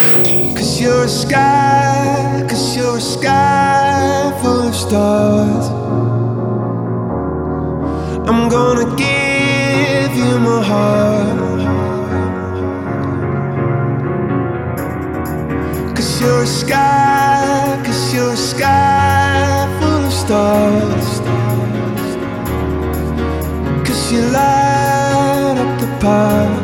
Cause 0.56 0.78
you're 0.80 1.04
a 1.04 1.08
sky, 1.08 2.44
cause 2.50 2.76
you're 2.76 2.98
a 2.98 3.00
sky 3.00 4.30
full 4.42 4.68
of 4.68 4.74
stars. 4.84 5.66
I'm 8.28 8.42
gonna 8.54 8.88
give 9.04 10.12
you 10.22 10.32
my 10.46 10.62
heart. 10.70 11.43
You're 16.25 16.43
a 16.43 16.47
sky, 16.47 17.81
cause 17.85 18.13
you're 18.13 18.33
a 18.33 18.37
sky 18.37 19.67
full 19.79 20.05
of 20.09 20.13
stars. 20.13 21.19
Cause 23.87 24.11
you 24.11 24.21
light 24.21 25.55
up 25.63 25.79
the 25.79 25.87
park. 26.01 26.54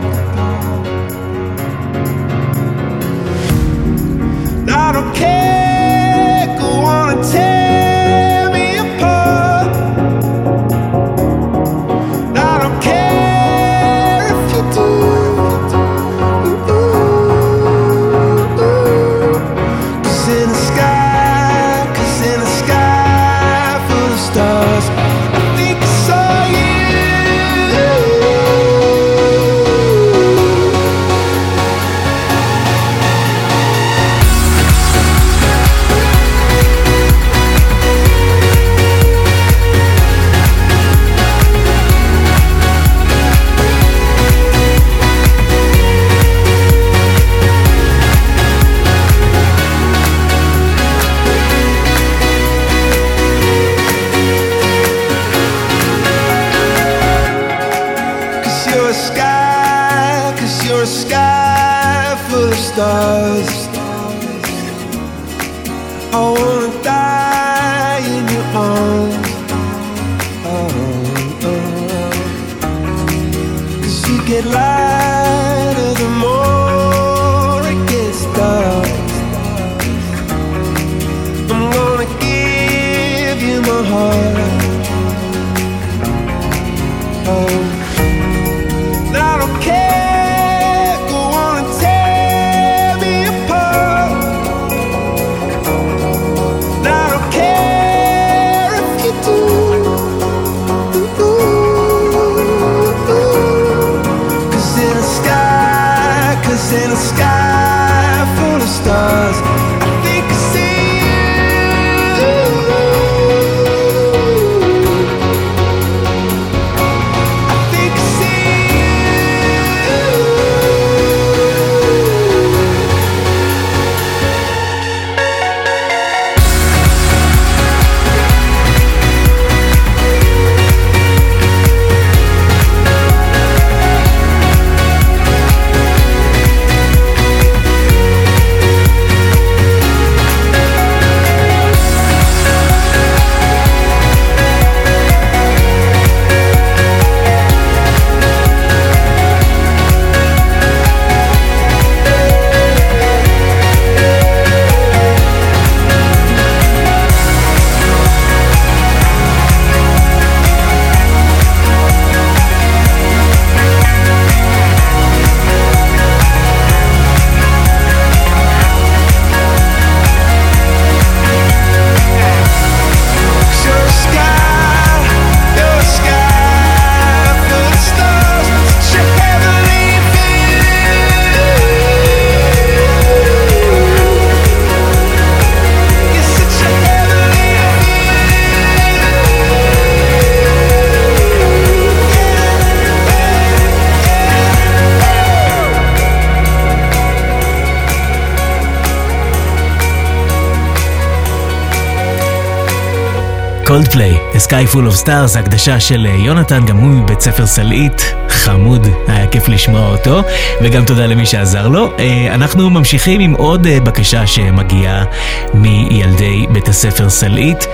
Sky 204.47 204.73
Full 204.73 204.93
of 204.93 205.05
Stars, 205.05 205.39
הקדשה 205.39 205.79
של 205.79 206.07
אה, 206.09 206.15
יונתן, 206.15 206.65
גם 206.65 206.77
הוא 206.77 206.89
מבית 206.89 207.21
ספר 207.21 207.45
סלעית, 207.45 208.13
חמוד, 208.29 208.87
היה 209.07 209.27
כיף 209.27 209.49
לשמוע 209.49 209.91
אותו, 209.91 210.21
וגם 210.61 210.85
תודה 210.85 211.05
למי 211.05 211.25
שעזר 211.25 211.67
לו. 211.67 211.87
אה, 211.99 212.35
אנחנו 212.35 212.69
ממשיכים 212.69 213.19
עם 213.19 213.33
עוד 213.33 213.67
אה, 213.67 213.79
בקשה 213.79 214.27
שמגיעה 214.27 215.05
מילדי 215.53 216.45
בית 216.51 216.67
הספר 216.67 217.09
סלעית. 217.09 217.67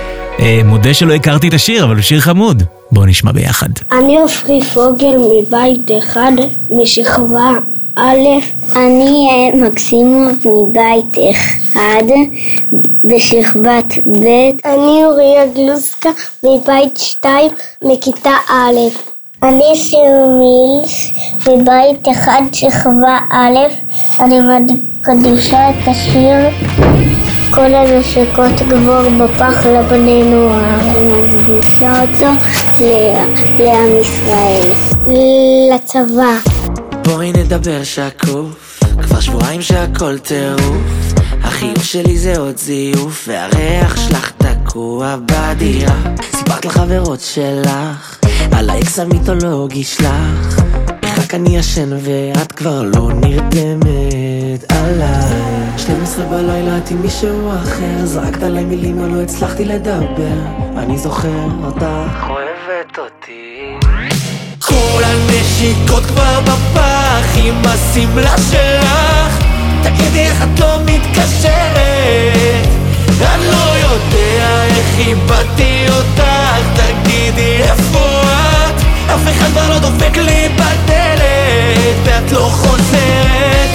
מודה 0.64 0.94
שלא 0.94 1.14
הכרתי 1.14 1.48
את 1.48 1.54
השיר, 1.54 1.84
אבל 1.84 1.94
הוא 1.94 2.02
שיר 2.02 2.20
חמוד. 2.20 2.62
בואו 2.92 3.06
נשמע 3.06 3.32
ביחד. 3.32 3.68
אני 3.92 4.18
עופרי 4.18 4.60
פוגל 4.74 5.16
מבית 5.16 5.90
אחד, 5.98 6.32
משכבה 6.70 7.50
א', 8.00 8.28
אני 8.76 9.28
יעל 9.30 9.70
מבית 10.44 11.18
אחד, 11.30 12.04
בשכבת 13.04 13.94
ב', 14.06 14.26
אני 14.64 15.04
אוריה 15.18 15.46
גלוסקה 15.46 16.08
מבית 16.42 16.96
שתיים, 16.96 17.50
מכיתה 17.82 18.30
א'. 18.48 18.78
אני 19.42 19.76
שיר 19.76 20.26
מילס 20.38 21.10
מבית 21.48 22.08
אחד, 22.12 22.42
שכבה 22.52 23.18
א', 23.30 23.58
אני 24.20 24.40
מקדישה 24.40 25.70
את 25.70 25.88
השיר 25.88 26.36
כל 27.50 27.74
הנשקות 27.74 28.68
גבור 28.68 29.02
בפח 29.18 29.66
לבני 29.66 30.22
נוער, 30.22 30.80
אני 30.80 31.22
מקדישה 31.22 32.00
אותו 32.00 32.30
לעם 33.58 33.90
ישראל, 34.00 34.70
לצבא. 35.74 36.52
בואי 37.04 37.32
נדבר 37.32 37.84
שקוף, 37.84 38.80
כבר 39.02 39.20
שבועיים 39.20 39.62
שהכל 39.62 40.18
טירוף 40.18 41.08
החיוך 41.42 41.84
שלי 41.84 42.18
זה 42.18 42.38
עוד 42.38 42.56
זיוף, 42.56 43.28
והריח 43.28 43.96
שלך 44.08 44.37
תקוע 44.68 45.16
בדירה. 45.16 45.94
סיפרת 46.36 46.64
לחברות 46.64 47.20
שלך, 47.20 48.18
על 48.52 48.70
האקס 48.70 48.98
המיתולוגי 48.98 49.84
שלך. 49.84 50.60
איך 51.02 51.18
רק 51.18 51.34
אני 51.34 51.56
ישן 51.56 51.88
ואת 51.92 52.52
כבר 52.52 52.82
לא 52.82 53.10
נרדמת 53.12 54.72
עליי 54.72 55.76
12 55.76 56.24
בלילה 56.24 56.78
את 56.78 56.90
עם 56.90 57.02
מישהו 57.02 57.52
אחר, 57.62 58.04
זרקת 58.06 58.42
עליי 58.42 58.64
מילים 58.64 59.02
ולא 59.02 59.22
הצלחתי 59.22 59.64
לדבר. 59.64 60.38
אני 60.76 60.98
זוכר 60.98 61.44
אותך. 61.64 61.84
אוהבת 62.28 62.98
אותי. 62.98 63.78
כל 64.60 65.02
הנשיקות 65.04 66.04
כבר 66.04 66.40
בפח 66.40 67.36
עם 67.36 67.54
השמלה 67.64 68.36
שלך. 68.50 69.44
תגידי 69.82 70.20
איך 70.20 70.42
את 70.42 70.60
לא 70.60 70.78
מתקשרת 70.86 72.77
אני 73.22 73.46
לא 73.46 73.76
יודע 73.78 74.64
איך 74.64 74.98
איבדתי 74.98 75.86
אותך 75.88 76.22
תגידי 76.74 77.56
איפה 77.62 78.22
את? 78.22 78.82
אף 79.14 79.28
אחד 79.28 79.50
כבר 79.50 79.68
לא 79.68 79.78
דופק 79.78 80.16
לי 80.16 80.48
בדלת 80.48 81.96
ואת 82.04 82.32
לא 82.32 82.48
חוזרת. 82.52 83.68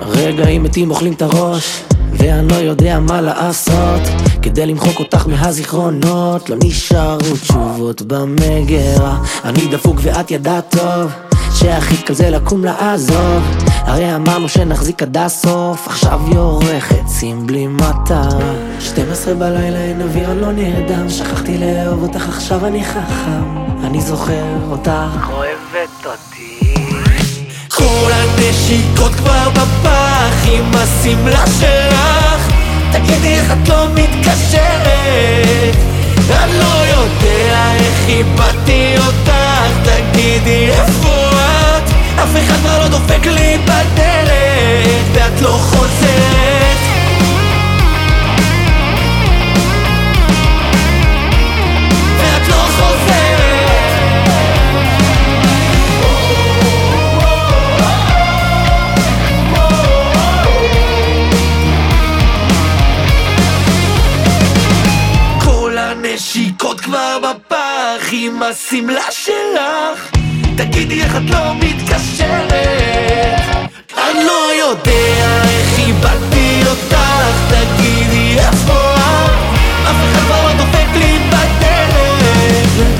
רגעים 0.00 0.62
מתים 0.62 0.90
אוכלים 0.90 1.12
את 1.12 1.22
הראש 1.22 1.82
ואני 2.12 2.48
לא 2.48 2.54
יודע 2.54 2.98
מה 3.00 3.20
לעשות 3.20 4.29
כדי 4.42 4.66
למחוק 4.66 4.98
אותך 4.98 5.26
מהזיכרונות 5.26 6.50
לא 6.50 6.56
נשארו 6.64 7.36
תשובות 7.42 8.02
במגירה. 8.02 9.18
אני 9.44 9.66
דפוק 9.66 9.96
ואת 10.02 10.30
ידעת 10.30 10.76
טוב 10.76 11.12
שהכי 11.54 11.96
קל 11.96 12.14
זה 12.14 12.30
לקום 12.30 12.64
לעזוב. 12.64 13.42
הרי 13.66 14.14
אמרנו 14.14 14.48
שנחזיק 14.48 15.02
עד 15.02 15.16
הסוף 15.16 15.88
עכשיו 15.88 16.20
יורך 16.34 16.92
עצים 16.92 17.46
בלי 17.46 17.66
מטרה. 17.66 18.28
12 18.80 19.34
בלילה 19.34 19.78
אין 19.78 20.02
אוויר 20.02 20.30
אני 20.30 20.40
לא 20.40 20.52
נרדם. 20.52 21.10
שכחתי 21.10 21.58
לאהוב 21.58 22.02
אותך 22.02 22.28
עכשיו 22.28 22.66
אני 22.66 22.84
חכם. 22.84 23.42
אני 23.84 24.00
זוכר 24.00 24.44
אותך. 24.70 25.30
אוהבת 25.32 26.06
אותי. 26.06 26.74
כל 27.68 28.10
הנשיקות 28.12 29.12
כבר 29.12 29.50
בפח 29.50 30.48
עם 30.48 30.70
השמלה 30.74 31.46
שלך 31.46 32.59
תגידי 32.92 33.34
איך 33.34 33.52
את 33.52 33.68
לא 33.68 33.86
מתקשרת. 33.94 35.76
אני 36.30 36.58
לא 36.58 36.84
יודע 36.86 37.72
איך 37.74 38.08
איבדתי 38.08 38.94
אותך 39.06 39.30
תגידי 39.82 40.68
איפה 40.70 41.30
את? 41.30 41.90
אף 42.22 42.36
אחד 42.44 42.56
כבר 42.62 42.78
לא 42.78 42.88
דופק 42.88 43.26
לי 43.26 43.58
בדלת 43.64 45.04
ואת 45.12 45.40
לא 45.40 45.58
חוזרת 45.60 46.99
עם 68.22 68.42
השמלה 68.42 69.10
שלך. 69.10 70.10
תגידי 70.56 71.02
איך 71.02 71.16
את 71.16 71.30
לא 71.30 71.54
מתקשרת. 71.54 72.60
אני 73.96 74.24
לא 74.24 74.50
יודע 74.58 75.42
איך 75.44 75.78
איבדתי 75.78 76.62
אותך. 76.70 76.96
תגידי 77.48 78.36
איפה 78.38 78.94
את? 78.96 79.30
אף 79.90 79.96
אחד 80.12 80.20
כבר 80.26 80.46
לא 80.46 80.52
דופק 80.52 80.96
לי 80.96 81.29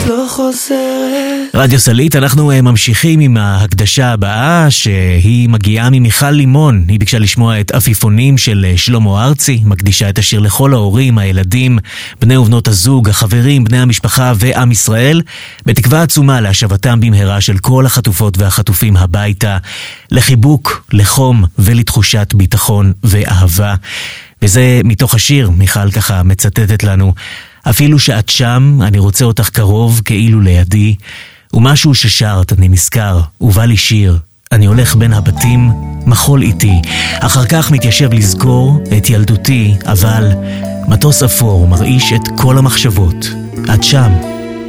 לא 0.07 0.27
חוזרת 0.29 1.31
רדיו 1.55 1.81
סלעית, 1.81 2.17
אנחנו 2.17 2.51
אה, 2.51 2.63
ממשיכים 2.63 3.21
עם 3.21 3.37
ההקדשה 3.37 4.13
הבאה 4.13 4.71
שהיא 4.71 5.49
מגיעה 5.49 5.91
ממיכל 5.91 6.31
לימון. 6.31 6.85
היא 6.89 7.01
ביקשה 7.01 7.19
לשמוע 7.19 7.61
את 7.61 7.71
עפיפונים 7.71 8.39
של 8.39 8.67
אה, 8.69 8.77
שלמה 8.77 9.25
ארצי, 9.25 9.63
מקדישה 9.65 10.09
את 10.09 10.19
השיר 10.19 10.41
לכל 10.41 10.75
ההורים, 10.75 11.19
הילדים, 11.19 11.79
בני 12.21 12.37
ובנות 12.37 12.69
הזוג, 12.69 13.09
החברים, 13.09 13.65
בני 13.65 13.79
המשפחה 13.79 14.33
ועם 14.37 14.71
ישראל, 14.71 15.23
בתקווה 15.67 16.03
עצומה 16.03 16.41
להשבתם 16.41 17.01
במהרה 17.01 17.41
של 17.41 17.59
כל 17.59 17.87
החטופות 17.87 18.39
והחטופים 18.39 18.97
הביתה, 18.97 19.59
לחיבוק, 20.11 20.85
לחום 20.93 21.45
ולתחושת 21.59 22.35
ביטחון 22.35 22.93
ואהבה. 23.05 23.75
וזה 24.43 24.81
מתוך 24.85 25.15
השיר, 25.15 25.51
מיכל 25.51 25.91
ככה 25.91 26.23
מצטטת 26.23 26.83
לנו. 26.83 27.13
אפילו 27.69 27.99
שאת 27.99 28.29
שם, 28.29 28.79
אני 28.83 28.99
רוצה 28.99 29.25
אותך 29.25 29.49
קרוב, 29.49 30.01
כאילו 30.05 30.41
לידי. 30.41 30.95
ומשהו 31.55 31.95
ששרת, 31.95 32.53
אני 32.53 32.69
נזכר, 32.69 33.21
ובא 33.41 33.65
לי 33.65 33.77
שיר. 33.77 34.19
אני 34.53 34.67
הולך 34.67 34.97
בין 34.97 35.13
הבתים, 35.13 35.71
מחול 36.07 36.43
איתי. 36.43 36.83
אחר 37.21 37.47
כך 37.47 37.71
מתיישב 37.71 38.13
לזכור 38.13 38.83
את 38.97 39.11
ילדותי, 39.11 39.75
אבל 39.87 40.33
מטוס 40.89 41.23
אפור 41.23 41.69
מרעיש 41.69 42.13
את 42.13 42.29
כל 42.37 42.59
המחשבות. 42.59 43.31
את 43.75 43.85
שם, 43.85 44.13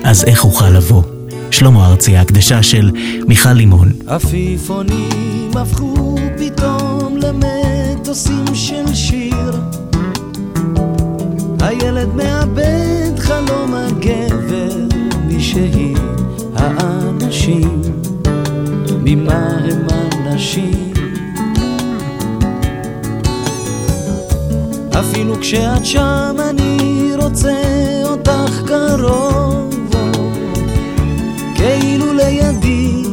אז 0.03 0.23
איך 0.23 0.43
אוכל 0.43 0.69
לבוא? 0.69 1.03
שלמה 1.51 1.87
ארצי, 1.87 2.17
ההקדשה 2.17 2.63
של 2.63 2.91
מיכל 3.27 3.53
לימון. 3.53 3.91
עפיפונים 4.07 5.51
הפכו 5.55 6.15
פתאום 6.37 7.17
למטוסים 7.17 8.45
של 8.53 8.95
שיר 8.95 9.61
הילד 11.59 12.15
מאבד 12.15 12.80
הגבר 14.01 14.75
מי 15.25 15.39
שהיא 15.39 15.97
האנשים 16.55 17.81
ממה 19.03 19.57
הם 19.71 19.87
אנשים 20.25 20.93
אפילו 24.99 25.35
כשאת 25.41 25.85
שם 25.85 26.35
אני 26.49 27.11
רוצה 27.15 27.61
אותך 28.03 28.61
קרוב 28.67 29.75
כאילו 31.55 32.13
לידי. 32.13 33.03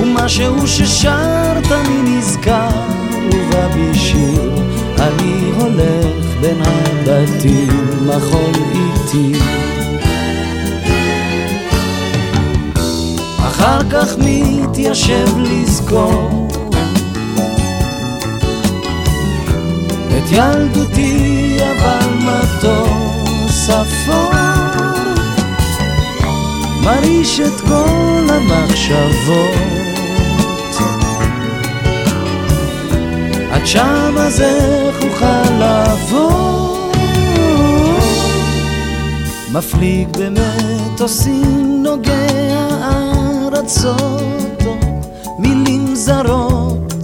ומשהו 0.00 0.66
ששרת 0.66 1.72
אני 1.72 2.18
נזכר 2.18 2.68
ובא 3.32 3.68
בי 3.68 3.94
שיר 3.94 4.73
אני 5.04 5.52
הולך 5.60 6.26
בין 6.40 6.62
הבתים 6.62 7.90
מחול 8.06 8.52
איתי. 8.74 9.38
אחר 13.38 13.78
כך 13.90 14.16
מתיישב 14.18 15.38
לזכור 15.38 16.48
את 20.08 20.32
ילדותי 20.32 21.56
אבל 21.58 22.08
מטוס 22.18 23.70
אפור 23.70 24.30
מרעיש 26.82 27.40
את 27.40 27.60
כל 27.60 28.26
המחשבות 28.28 29.83
עד 33.54 33.66
שם 33.66 34.14
אז 34.18 34.40
איך 34.40 35.04
אוכל 35.04 35.50
לעבור? 35.58 36.92
מפליג 39.52 40.08
במטוסים 40.18 41.82
נוגע 41.82 42.26
ארצות 43.52 44.66
או 44.66 44.76
מילים 45.38 45.94
זרות 45.94 46.94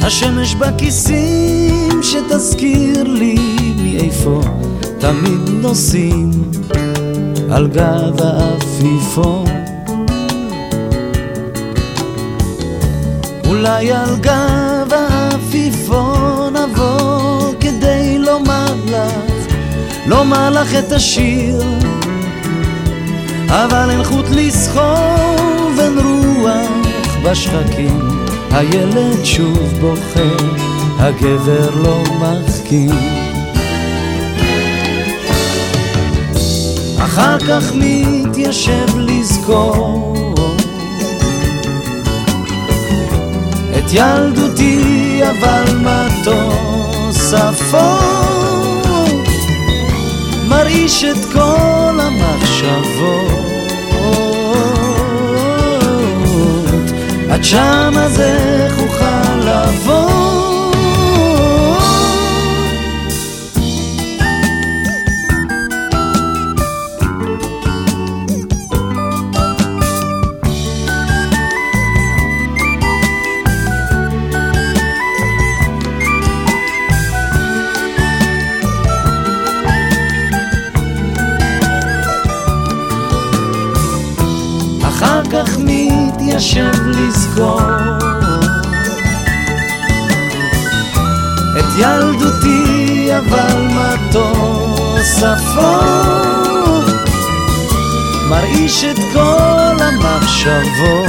השמש 0.00 0.54
בכיסים 0.54 2.02
שתזכיר 2.02 3.02
לי 3.02 3.38
מאיפה 3.82 4.40
תמיד 4.98 5.48
נוסעים 5.48 6.30
על 7.50 7.68
גב 7.68 8.22
העפיפון 8.22 9.46
אולי 13.46 13.92
על 13.92 14.16
גב 14.20 14.67
העפיפון 15.58 16.56
אבוא 16.56 17.52
כדי 17.60 18.18
לומר 18.18 18.74
לך, 18.86 19.52
לומר 20.06 20.50
לך 20.50 20.74
את 20.74 20.92
השיר. 20.92 21.62
אבל 23.48 23.90
אין 23.90 24.04
חוט 24.04 24.24
לסחוב, 24.30 25.78
אין 25.80 25.98
רוח 25.98 27.16
בשחקים. 27.24 28.00
הילד 28.50 29.24
שוב 29.24 29.72
בוכה, 29.80 30.44
הגבר 30.98 31.70
לא 31.70 32.02
מחכים. 32.20 32.90
אחר 36.98 37.38
כך 37.38 37.72
מתיישב 37.74 38.98
לזכור 38.98 40.17
את 43.88 43.92
ילדותי 43.92 45.20
אבל 45.22 45.64
מטוס 45.76 47.34
אפור. 47.34 49.24
מרעיש 50.48 51.04
את 51.04 51.32
כל 51.32 52.00
המחשבות. 52.00 53.48
עד 57.30 57.44
אז 57.96 58.20
איך 58.20 58.78
אוכל 58.78 59.34
לבוא 59.38 60.27
מתיישב 86.38 86.86
לזכור 86.86 87.60
את 91.58 91.64
ילדותי 91.78 93.08
אבל 93.18 93.66
מטוס 93.66 95.22
אפור 95.22 96.82
מרעיש 98.28 98.84
את 98.84 98.96
כל 99.12 99.76
המחשבות. 99.82 101.08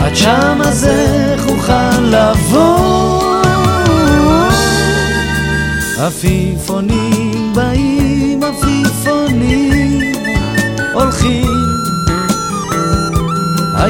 עד 0.00 0.16
שם 0.16 0.58
אז 0.64 0.84
איך 0.84 1.46
אוכל 1.48 2.00
לבוא. 2.00 3.32
עפיפונים 5.98 7.27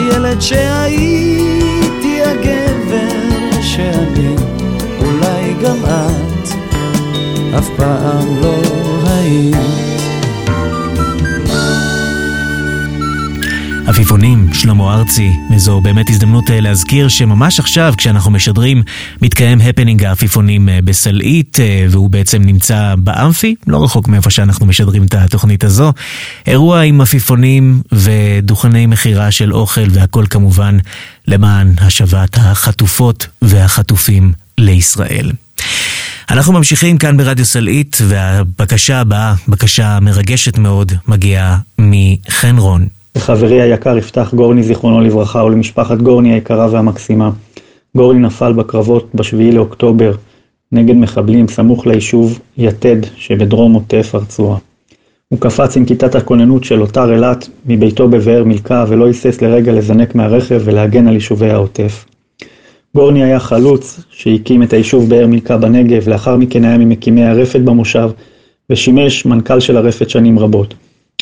הילד 0.09 0.41
שהייתי 0.41 2.23
הגבר 2.23 3.61
שאני 3.63 4.37
אולי 4.99 5.55
גם 5.63 5.77
את 5.85 6.49
אף 7.59 7.69
פעם 7.77 8.41
לא 8.43 8.63
היית 9.07 9.88
עפיפונים, 13.89 14.49
שלמה 14.53 14.95
ארצי, 14.95 15.33
וזו 15.51 15.81
באמת 15.81 16.11
הזדמנות 16.11 16.51
אה, 16.51 16.61
להזכיר 16.61 17.09
שממש 17.09 17.61
עכשיו, 17.61 17.95
כשאנחנו 17.97 18.31
משדרים, 18.31 18.83
מתקיים 19.23 19.61
הפנינג 19.61 20.05
העפיפונים 20.05 20.69
אה, 20.69 20.79
בסלעית, 20.85 21.61
אה, 21.61 21.87
והוא 21.91 22.11
בעצם 22.11 22.43
נמצא 22.43 22.95
באמפי, 22.99 23.55
לא 23.67 23.85
רחוק 23.85 24.09
מאיפה 24.09 24.31
שאנחנו 24.31 24.67
משדרים 24.67 25.05
את 25.05 25.15
התוכנית 25.15 25.65
הזו. 25.65 25.93
אירוע 26.47 26.81
עם 26.81 27.01
עפיפונים 27.01 27.83
ודוכני 27.93 28.87
מכירה 28.87 29.31
של 29.31 29.53
אוכל, 29.53 29.87
והכל 29.91 30.25
כמובן 30.31 30.79
למען 31.27 31.75
השבת 31.79 32.37
החטופות 32.37 33.27
והחטופים 33.43 34.33
לישראל. 34.59 35.33
אנחנו 36.31 36.53
ממשיכים 36.53 36.99
כאן 36.99 37.17
ברדיו 37.17 37.45
סלעית, 37.45 37.99
והבקשה 38.09 39.01
הבאה, 39.01 39.35
בקשה 39.49 40.01
מרגשת 40.01 40.59
מאוד, 40.59 40.93
מגיעה 41.07 41.59
מחן 41.79 42.59
רון. 42.59 42.98
לחברי 43.19 43.63
היקר 43.63 43.99
יפתח 43.99 44.35
גורני 44.35 44.63
זיכרונו 44.63 45.01
לברכה 45.01 45.45
ולמשפחת 45.45 45.99
גורני 45.99 46.33
היקרה 46.33 46.69
והמקסימה. 46.71 47.31
גורני 47.97 48.21
נפל 48.21 48.53
בקרבות 48.53 49.09
בשביעי 49.15 49.53
לאוקטובר 49.53 50.13
נגד 50.73 50.97
מחבלים 50.97 51.49
סמוך 51.49 51.87
ליישוב 51.87 52.39
יתד 52.59 52.97
שבדרום 53.17 53.73
עוטף 53.73 54.11
הרצועה. 54.15 54.59
הוא 55.29 55.41
קפץ 55.41 55.77
עם 55.77 55.85
כיתת 55.85 56.15
הכוננות 56.15 56.65
של 56.65 56.75
לוטר 56.75 57.13
אילת 57.13 57.49
מביתו 57.67 58.09
בבאר 58.09 58.45
מילכה 58.45 58.85
ולא 58.89 59.07
היסס 59.07 59.43
לרגע 59.43 59.73
לזנק 59.73 60.15
מהרכב 60.15 60.61
ולהגן 60.65 61.09
על 61.09 61.15
יישובי 61.15 61.51
העוטף. 61.51 62.05
גורני 62.95 63.25
היה 63.25 63.41
חלוץ 63.41 64.01
שהקים 64.11 64.63
את 64.63 64.73
היישוב 64.73 65.09
באר 65.09 65.27
מילכה 65.27 65.57
בנגב, 65.57 66.09
לאחר 66.09 66.37
מכן 66.37 66.65
היה 66.65 66.79
ממקימי 66.79 67.25
הרפת 67.25 67.61
במושב 67.61 68.11
ושימש 68.71 69.27
מנכ"ל 69.27 69.61
של 69.61 69.77
הרפת 69.77 70.11
שנים 70.11 70.39
רבות. 70.39 70.75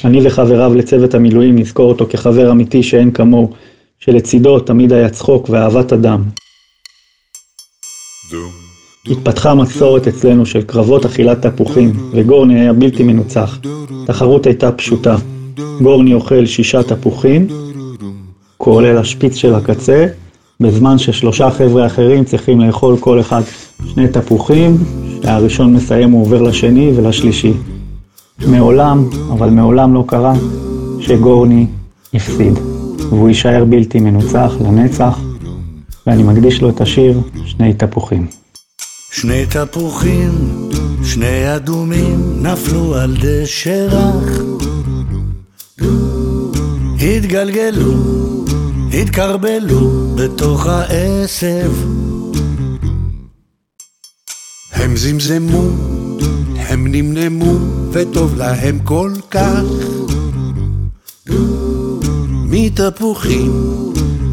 אני 0.05 0.27
וחבריו 0.27 0.75
לצוות 0.75 1.15
המילואים 1.15 1.59
נזכור 1.59 1.89
אותו 1.89 2.07
כחבר 2.11 2.51
אמיתי 2.51 2.83
שאין 2.83 3.11
כמוהו, 3.11 3.51
שלצידו 3.99 4.61
תמיד 4.61 4.93
היה 4.93 5.09
צחוק 5.09 5.51
ואהבת 5.51 5.93
אדם. 5.93 6.23
התפתחה 9.11 9.55
מסורת 9.55 10.09
אצלנו 10.09 10.47
של 10.47 10.63
קרבות 10.63 11.05
אכילת 11.07 11.47
תפוחים, 11.47 11.93
וגורני 12.13 12.61
היה 12.61 12.73
בלתי 12.73 13.03
מנוצח. 13.03 13.59
תחרות 14.07 14.47
הייתה 14.47 14.73
פשוטה. 14.73 15.17
גורני 15.83 16.15
אוכל 16.15 16.47
שישה 16.47 16.83
תפוחים, 16.83 17.47
כולל 18.57 18.99
השפיץ 18.99 19.35
של 19.35 19.55
הקצה, 19.55 20.07
בזמן 20.61 20.99
ששלושה 20.99 21.51
חבר'ה 21.51 21.87
אחרים 21.87 22.25
צריכים 22.25 22.61
לאכול 22.61 22.97
כל 23.01 23.21
אחד 23.21 23.43
שני 23.95 24.09
תפוחים, 24.09 24.77
שהראשון 25.23 25.75
מסיים 25.75 26.11
הוא 26.11 26.23
עובר 26.23 26.43
לשני 26.43 26.93
ולשלישי. 26.97 27.53
מעולם, 28.39 29.09
אבל 29.33 29.51
מעולם 29.51 29.95
לא 29.95 30.05
קרה, 30.07 30.35
שגורני 31.01 31.67
הפסיד, 32.15 32.59
והוא 33.09 33.29
יישאר 33.29 33.65
בלתי 33.65 34.01
מנוצח 34.01 34.53
לנצח, 34.61 35.19
ואני 36.07 36.23
מקדיש 36.23 36.63
לו 36.63 36.69
את 36.69 36.81
השיר 36.81 37.21
שני 37.45 37.75
תפוחים. 37.75 38.27
שני 39.13 39.47
תפוחים, 39.47 40.31
שני 41.05 41.57
אדומים, 41.57 42.43
נפלו 42.43 42.95
על 42.95 43.17
דשא 43.21 43.87
רך. 43.91 44.41
התגלגלו, 47.01 47.93
התקרבלו 48.93 50.15
בתוך 50.17 50.67
העשב. 50.67 51.73
הם 54.73 54.97
זמזמו, 54.97 55.96
נמנמו, 56.89 57.55
וטוב 57.93 58.37
להם 58.37 58.79
כל 58.85 59.13
כך. 59.31 59.63
מתפוחים, 62.51 63.53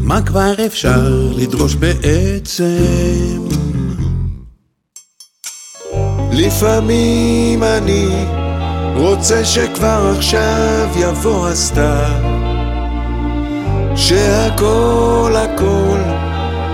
מה 0.02 0.22
כבר 0.22 0.54
אפשר 0.66 1.30
לדרוש 1.36 1.74
בעצם? 1.74 3.38
לפעמים 6.32 7.62
אני 7.62 8.08
רוצה 8.96 9.44
שכבר 9.44 10.12
עכשיו 10.16 10.88
יבוא 10.96 11.48
הסתיו 11.48 12.44
שהכל 13.96 15.34
הכל 15.36 15.98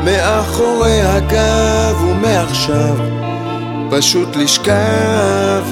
מאחורי 0.05 1.01
הגב 1.03 2.03
ומעכשיו 2.03 3.20
פשוט 3.91 4.37
לשכב 4.37 5.63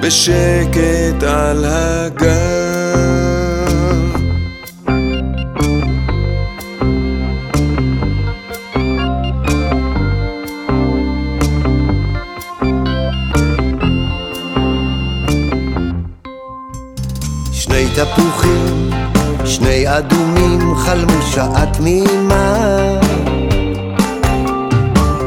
בשקט 0.00 1.22
על 1.22 1.64
הגב. 1.64 2.28
שני 17.52 17.86
תפוחים, 17.94 18.90
שני 19.44 19.98
אדומים 19.98 20.74
חלמו 20.76 21.22
שעה 21.22 21.66
תמימה 21.66 22.54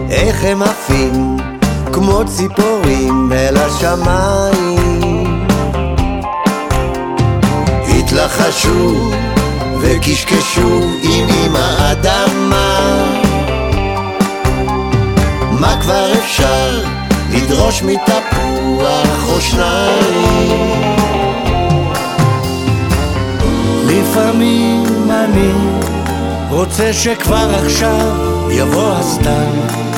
איך 0.10 0.44
הם 0.44 0.64
עפים 0.64 1.41
כמו 1.94 2.22
ציפורים 2.26 3.32
אל 3.34 3.58
השמיים. 3.58 5.48
התלחשו 7.88 9.12
וקשקשו 9.82 10.82
עם 11.04 11.28
אמא 11.30 11.92
אדמה. 11.92 13.04
מה 15.52 15.82
כבר 15.82 16.14
אפשר 16.14 16.84
לדרוש 17.32 17.84
מתפוח 17.84 19.30
או 19.30 19.42
שניים? 19.42 20.82
לפעמים 23.86 25.12
אני 25.12 25.52
רוצה 26.50 26.94
שכבר 26.94 27.56
עכשיו 27.56 28.18
יבוא 28.52 28.94
הסתיו 28.94 29.91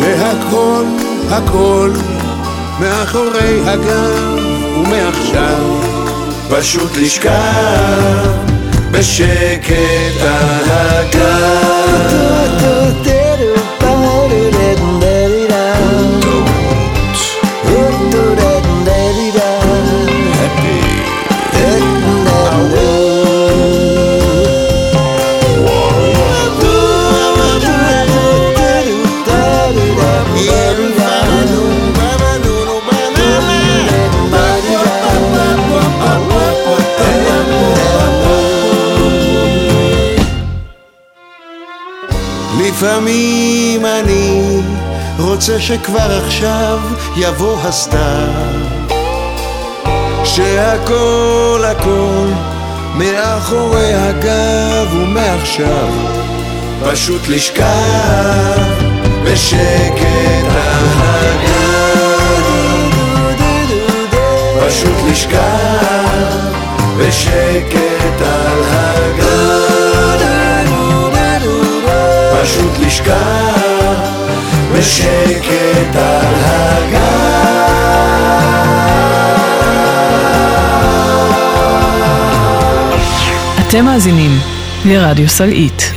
שהכל, 0.00 0.84
הכל, 1.30 1.90
מאחורי 2.80 3.60
הגב 3.66 4.38
ומעכשיו 4.76 5.80
פשוט 6.50 6.96
לשכב 6.96 8.30
בשקט 8.90 10.20
על 10.20 10.70
לפעמים 42.80 43.86
אני 43.86 44.60
רוצה 45.18 45.60
שכבר 45.60 46.22
עכשיו 46.24 46.78
יבוא 47.16 47.56
הסתיו. 47.62 48.28
שהכל 50.24 51.62
הכל 51.66 52.26
מאחורי 52.94 53.94
הגב 53.94 54.94
ומעכשיו 54.94 55.88
פשוט 56.90 57.28
לשכב 57.28 58.62
בשקט 59.24 60.46
על 60.46 60.88
הגב 60.98 61.50
פשוט 64.66 65.10
לשכב 65.10 65.38
בשקט 66.98 68.20
על 68.20 68.62
הגב 68.70 69.19
פשוט 72.42 72.78
לשכב 72.86 73.14
בשקט 74.74 75.96
על 75.96 76.40
אתם 83.68 83.84
מאזינים 83.84 84.30
לרדיו 84.84 85.28
סלעית. 85.28 85.92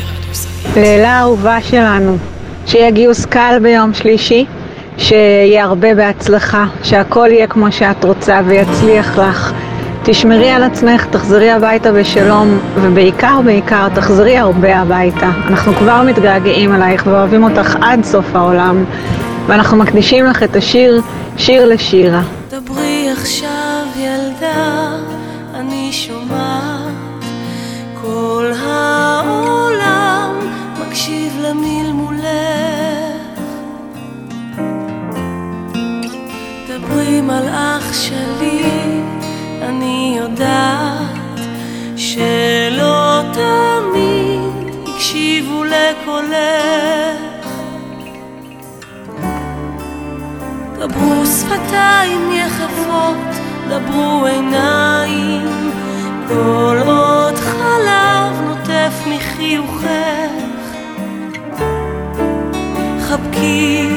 לאלה 0.76 1.10
האהובה 1.10 1.62
שלנו, 1.62 2.18
שיהיה 2.66 2.92
גיוס 2.92 3.26
קל 3.26 3.60
ביום 3.62 3.94
שלישי, 3.94 4.46
שיהיה 4.98 5.64
הרבה 5.64 5.96
בהצלחה, 5.96 6.66
שהכל 6.84 7.28
יהיה 7.32 7.48
כמו 7.48 7.72
שאת 7.72 8.04
רוצה 8.04 8.42
ויצליח 8.48 9.20
לך. 9.20 9.53
תשמרי 10.06 10.50
על 10.50 10.64
עצמך, 10.64 11.06
תחזרי 11.06 11.52
הביתה 11.52 11.92
בשלום, 11.92 12.60
ובעיקר 12.76 13.42
בעיקר 13.46 13.90
תחזרי 13.96 14.38
הרבה 14.38 14.78
הביתה. 14.80 15.30
אנחנו 15.48 15.74
כבר 15.74 16.04
מתגעגעים 16.04 16.76
אלייך 16.76 17.08
ואוהבים 17.08 17.44
אותך 17.44 17.76
עד 17.82 18.04
סוף 18.04 18.36
העולם, 18.36 18.86
ואנחנו 19.48 19.78
מקדישים 19.78 20.26
לך 20.26 20.44
את 20.44 20.56
השיר 20.56 21.02
שיר 21.38 21.66
לשירה. 21.66 22.22
דברי 22.50 23.10
עכשיו 23.12 23.86
ילדה, 23.98 24.90
אני 25.54 25.90
שומעת 25.92 27.24
כל 28.02 28.52
העולם 28.66 30.32
מקשיב 30.82 31.40
למלמולך 31.42 32.24
דברי 36.68 37.22
מלאך 37.22 37.94
שלי, 37.94 38.93
אני 39.64 40.16
יודעת 40.18 41.40
שלא 41.98 43.22
תמיד 43.34 44.76
הקשיבו 44.88 45.64
לקולך. 45.64 47.24
דברו 50.80 51.26
שפתיים 51.26 52.32
יחפות, 52.32 53.18
דברו 53.70 54.26
עיניים, 54.26 55.72
כל 56.28 56.78
עוד 56.86 57.36
חלב 57.36 58.42
נוטף 58.48 58.94
מחיוכך. 59.08 60.34
חבקי 63.02 63.90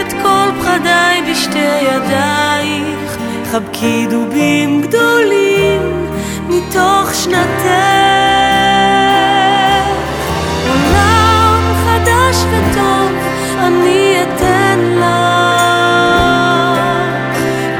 את 0.00 0.12
כל 0.22 0.48
פחדיי 0.60 1.22
בשתי 1.30 1.58
ידייך, 1.58 3.18
חבקי 3.52 4.06
דובים 4.10 4.82
גדולים 4.82 6.06
מתוך 6.48 7.14
שנתך. 7.14 7.64
עולם 10.68 11.72
חדש 11.84 12.36
וטוב 12.50 13.12
אני 13.58 14.16
אתן 14.22 14.78
לך 14.98 15.10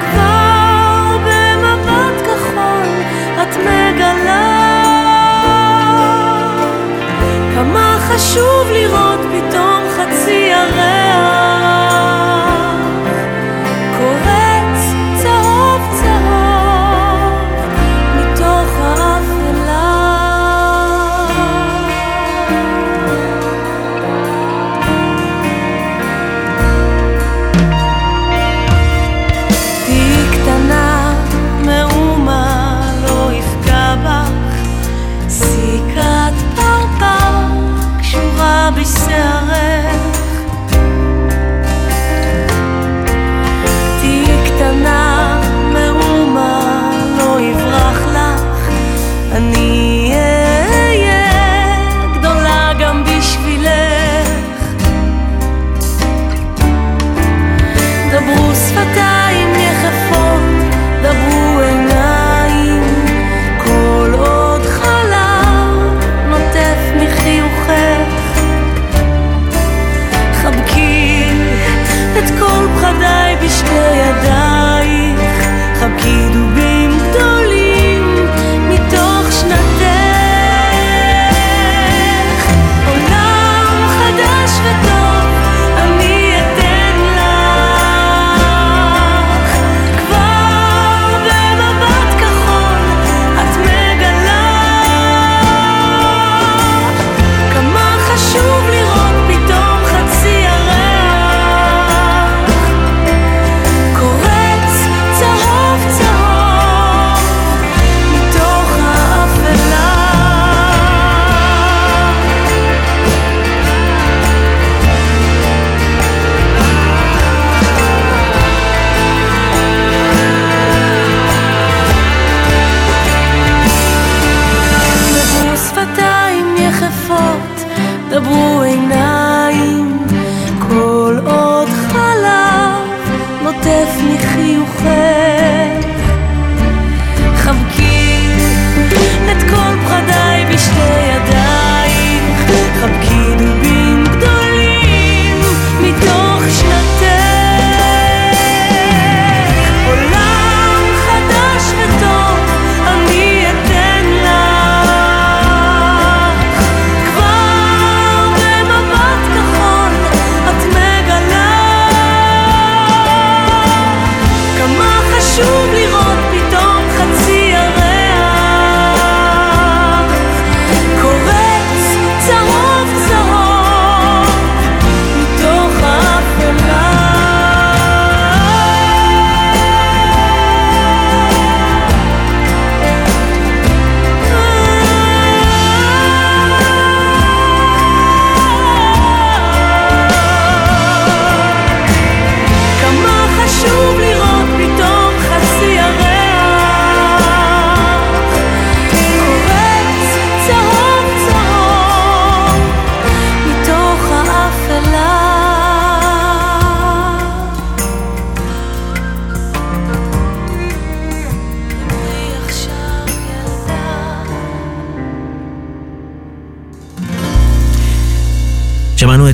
כבר 0.01 1.17
במבט 1.25 2.27
כחול 2.27 2.89
את 3.43 3.57
מגלה 3.57 4.81
כמה 7.55 7.99
חשוב 8.01 8.71
לראות 8.73 9.21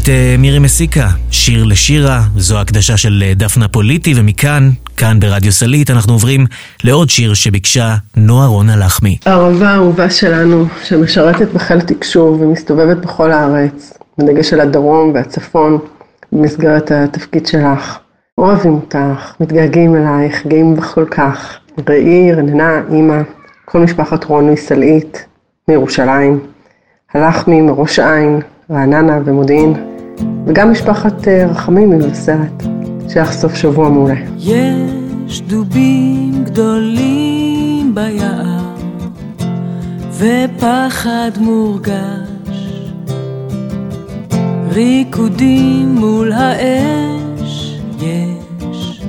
את 0.07 0.11
uh, 0.11 0.41
מירי 0.41 0.59
מסיקה, 0.59 1.09
שיר 1.31 1.65
לשירה, 1.65 2.23
זו 2.37 2.59
הקדשה 2.59 2.97
של 2.97 3.23
uh, 3.23 3.39
דפנה 3.39 3.69
פוליטי, 3.69 4.15
ומכאן, 4.17 4.71
כאן 4.97 5.21
ברדיו 5.21 5.53
סלית, 5.53 5.91
אנחנו 5.91 6.13
עוברים 6.13 6.47
לעוד 6.85 7.11
שיר 7.11 7.35
שביקשה 7.35 7.95
נועה 8.17 8.47
רונה 8.47 8.77
לחמי. 8.77 9.19
הערבה 9.25 9.69
האהובה 9.69 10.11
שלנו, 10.11 10.67
שמשרתת 10.85 11.53
בחיל 11.53 11.81
תקשור 11.81 12.41
ומסתובבת 12.41 12.97
בכל 12.97 13.33
הארץ, 13.33 13.99
בדגש 14.19 14.53
על 14.53 14.61
הדרום 14.61 15.13
והצפון, 15.15 15.79
במסגרת 16.33 16.91
התפקיד 16.91 17.47
שלך. 17.47 17.99
אוהבים 18.39 18.73
אותך, 18.73 19.35
מתגעגעים 19.41 19.97
אלייך, 19.97 20.47
גאים 20.47 20.77
בך 20.77 20.85
כל 20.85 21.05
כך. 21.11 21.59
ראי, 21.89 22.33
רננה, 22.33 22.83
אימא, 22.93 23.23
כל 23.65 23.79
משפחת 23.79 24.25
רוני 24.25 24.57
סלעית 24.57 25.27
מירושלים, 25.69 26.41
הלחמי 27.15 27.61
מראש 27.61 27.99
העין, 27.99 28.41
רעננה 28.71 29.19
ומודיעין, 29.25 29.96
וגם 30.47 30.73
משפחת 30.73 31.29
אה, 31.29 31.47
רחמים 31.47 31.91
ממבשרת, 31.91 32.63
שיהיה 33.09 33.25
לך 33.25 33.33
סוף 33.33 33.55
שבוע 33.55 33.89
מעולה. 33.89 34.15
יש 34.39 35.41
דובים 35.41 36.45
גדולים 36.45 37.95
ביער, 37.95 38.75
ופחד 40.13 41.31
מורגש. 41.41 42.27
ריקודים 44.73 45.95
מול 45.95 46.33
האש, 46.33 47.81
יש 48.01 49.03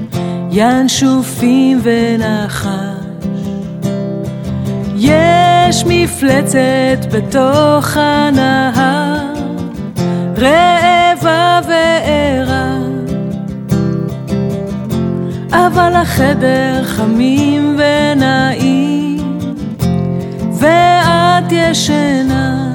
ינשופים 0.51 1.79
ונחש. 1.83 2.97
יש 4.99 5.83
מפלצת 5.87 7.05
בתוך 7.11 7.97
הנהר, 7.97 9.33
אבל 15.77 15.95
החדר 15.95 16.83
חמים 16.83 17.77
ונעים, 17.79 19.39
ואת 20.59 21.51
ישנה. 21.51 22.67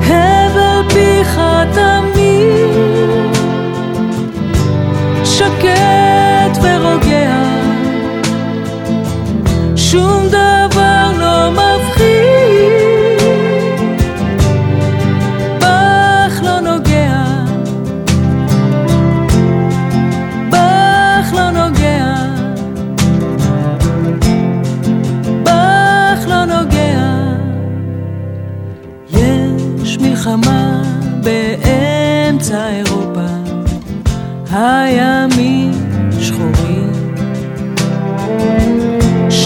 הבל 0.00 0.88
פיך 0.88 1.40
תמיד, 1.72 3.34
שקט 5.24 5.97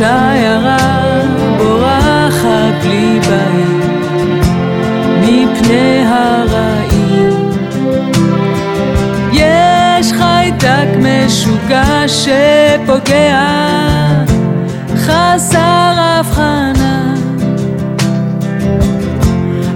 שיירה 0.02 0.76
בורחת 1.58 2.74
בלי 2.82 3.20
בית 3.20 3.94
מפני 5.20 6.04
הרעים. 6.06 7.50
יש 9.32 10.12
חיידק 10.12 10.88
משוגע 10.98 12.04
שפוגע, 12.06 13.46
חסר 14.96 15.92
הבחנה. 15.96 17.14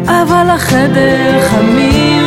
אבל 0.07 0.51
החדר 0.51 1.41
חמים 1.51 2.26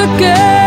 שקט 0.00 0.59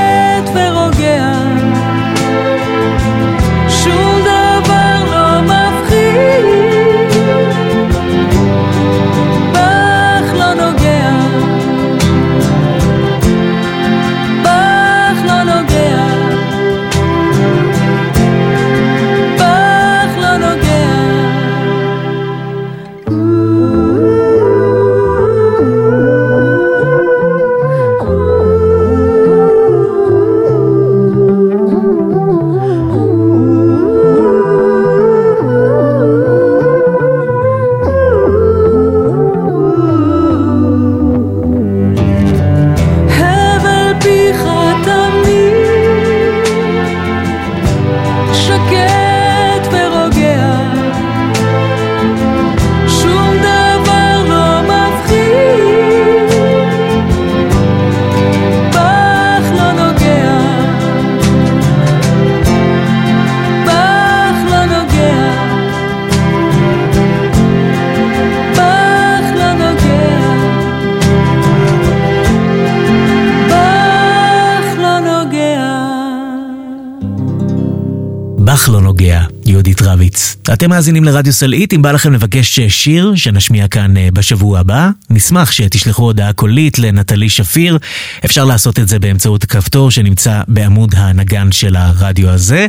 אתם 80.49 80.69
מאזינים 80.69 81.03
לרדיו 81.03 81.33
סלעית, 81.33 81.73
אם 81.73 81.81
בא 81.81 81.91
לכם 81.91 82.13
לבקש 82.13 82.59
שיר 82.59 83.13
שנשמיע 83.15 83.67
כאן 83.67 83.97
אה, 83.97 84.07
בשבוע 84.13 84.59
הבא, 84.59 84.89
נשמח 85.09 85.51
שתשלחו 85.51 86.03
הודעה 86.03 86.33
קולית 86.33 86.79
לנטלי 86.79 87.29
שפיר. 87.29 87.77
אפשר 88.25 88.45
לעשות 88.45 88.79
את 88.79 88.87
זה 88.87 88.99
באמצעות 88.99 89.43
הכפתור 89.43 89.91
שנמצא 89.91 90.41
בעמוד 90.47 90.95
הנגן 90.97 91.51
של 91.51 91.75
הרדיו 91.75 92.29
הזה. 92.29 92.67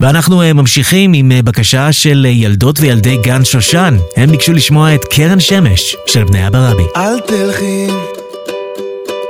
ואנחנו 0.00 0.42
אה, 0.42 0.52
ממשיכים 0.52 1.12
עם 1.12 1.32
אה, 1.32 1.42
בקשה 1.42 1.92
של 1.92 2.26
ילדות 2.28 2.80
וילדי 2.80 3.16
גן 3.22 3.44
שושן. 3.44 3.96
הם 4.16 4.30
ביקשו 4.30 4.52
לשמוע 4.52 4.94
את 4.94 5.04
קרן 5.04 5.40
שמש 5.40 5.96
של 6.06 6.24
בני 6.24 6.46
אבא 6.46 6.70
רבי. 6.70 6.84
אל 6.96 7.20
תלכי, 7.20 7.86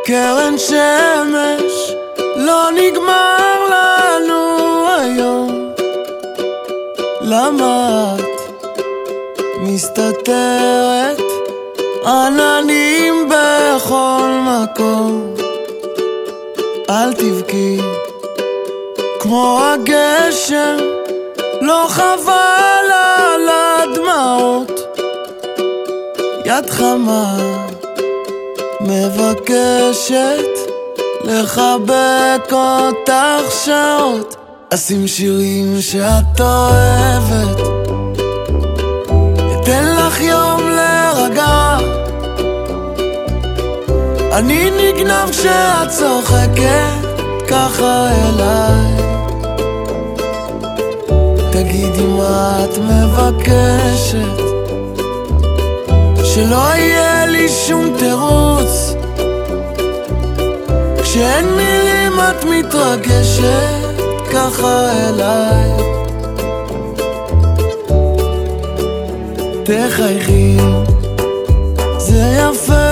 קרן 0.07 0.55
שמש, 0.59 1.72
לא 2.37 2.68
נגמר 2.72 3.57
לנו 3.70 4.87
היום. 5.01 5.55
למה 7.29 8.16
את 8.18 8.64
מסתתרת? 9.61 11.20
עננים 12.07 13.29
בכל 13.29 14.29
מקום. 14.43 15.35
אל 16.91 17.12
תבכי, 17.12 17.79
כמו 19.20 19.61
הגשם, 19.62 20.77
לא 21.61 21.87
חבל 21.89 22.91
על 22.91 23.49
הדמעות. 23.49 24.81
יד 26.45 26.70
חמה 26.70 27.37
מבקשת 28.81 30.59
לחבק 31.24 32.53
אותך 32.53 33.53
שעות. 33.64 34.45
אשים 34.74 35.06
שירים 35.06 35.80
שאת 35.80 36.40
אוהבת. 36.40 37.60
אתן 39.54 39.84
לך 39.96 40.20
יום 40.20 40.70
להירגע. 40.70 41.78
אני 44.32 44.70
נגנב 44.70 45.30
כשאת 45.30 45.88
צוחקת 45.88 47.20
ככה 47.48 48.08
אליי. 48.10 49.06
תגידי 51.52 52.06
מה 52.06 52.64
את 52.64 52.78
מבקשת. 52.78 54.42
שלא 56.24 56.74
יהיה 56.74 57.26
לי 57.26 57.48
שום 57.48 57.96
תירוץ. 57.98 58.94
כשאין 61.02 61.46
מילים 61.46 62.20
את 62.20 62.44
מתרגשת 62.44 63.86
ככה 64.37 64.91
אליי. 65.09 65.70
תחייכי, 69.64 70.57
זה 71.99 72.39
יפה 72.39 72.86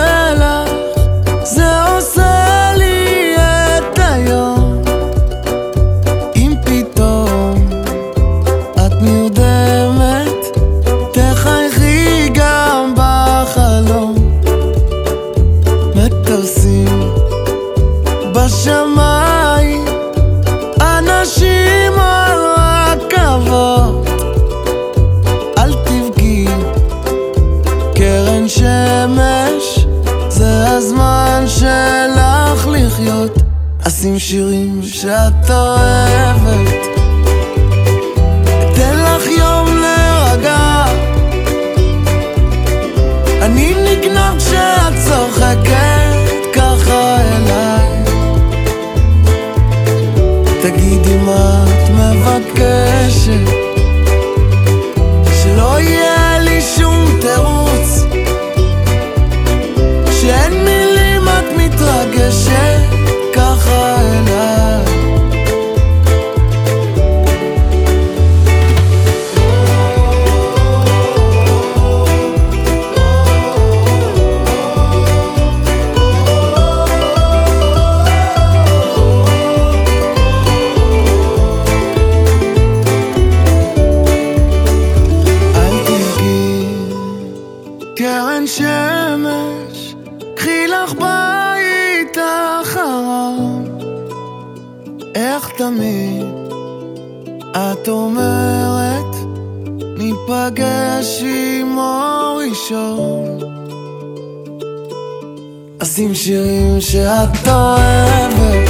שאת 106.81 107.49
אוהבת, 107.49 108.69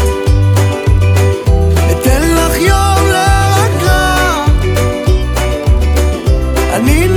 יום. 2.57 2.95
אני 6.75 7.09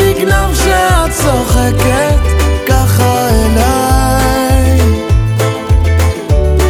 צוחקת 1.09 2.19
ככה 2.67 3.29
אליי 3.29 4.79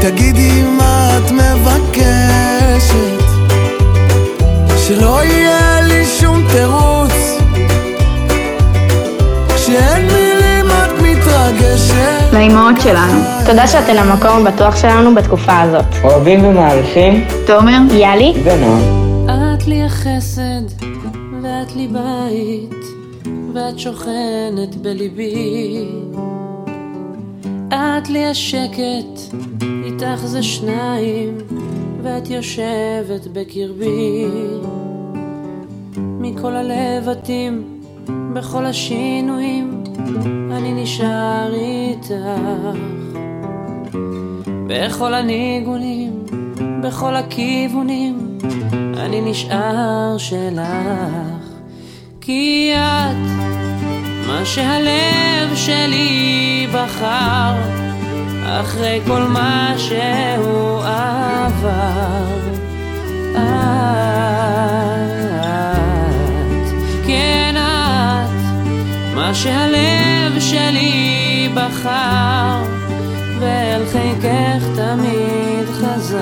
תגידי 0.02 0.62
מה 0.62 1.18
את 1.18 1.32
מבקשת 1.32 3.24
שלא 4.78 5.24
יהיה 5.24 5.37
לאימהות 12.48 12.82
שלנו, 12.82 13.22
תודה 13.46 13.68
שאתן 13.68 13.98
המקום 13.98 14.48
הבטוח 14.48 14.76
שלנו 14.76 15.16
בתקופה 15.16 15.62
הזאת. 15.62 15.86
אוהבים 16.04 16.46
ומעריכים 16.46 17.26
תומר, 17.48 17.78
יאלי 17.94 18.34
ונועם. 18.44 18.82
את 19.30 19.68
לי 19.68 19.84
החסד, 19.84 20.62
ואת 21.42 21.76
לי 21.76 21.88
בית, 21.88 22.86
ואת 23.54 23.80
שוכנת 23.80 24.76
בליבי. 24.82 25.86
את 27.70 28.10
לי 28.10 28.26
השקט, 28.26 29.36
איתך 29.86 30.26
זה 30.26 30.44
שניים, 30.44 31.38
ואת 32.04 32.30
יושבת 32.30 33.28
בקרבי. 33.34 34.26
מכל 35.98 36.52
הלבטים, 36.56 37.64
בכל 38.34 38.66
השינויים, 38.66 39.84
אני 40.52 40.84
נשאר 40.84 41.54
איתך. 41.54 42.12
בכל 44.68 45.14
הניגונים, 45.14 46.24
בכל 46.84 47.16
הכיוונים, 47.16 48.38
אני 48.98 49.22
נשאר 49.22 50.16
שלך. 50.18 50.68
כי 52.22 52.74
את 52.76 53.16
מה 54.28 54.46
שהלב 54.46 55.56
שלי 55.56 56.68
בחר, 56.74 57.54
אחרי 58.44 59.00
כל 59.08 59.22
מה 59.22 59.74
שהוא 59.78 60.80
עבר. 60.84 62.38
את, 63.36 64.87
מה 69.28 69.34
שהלב 69.34 70.40
שלי 70.40 71.50
בחר, 71.54 72.64
ואל 73.40 73.86
חיקך 73.86 74.64
תמיד 74.76 75.68
חזר. 75.74 76.18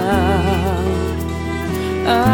את 2.04 2.26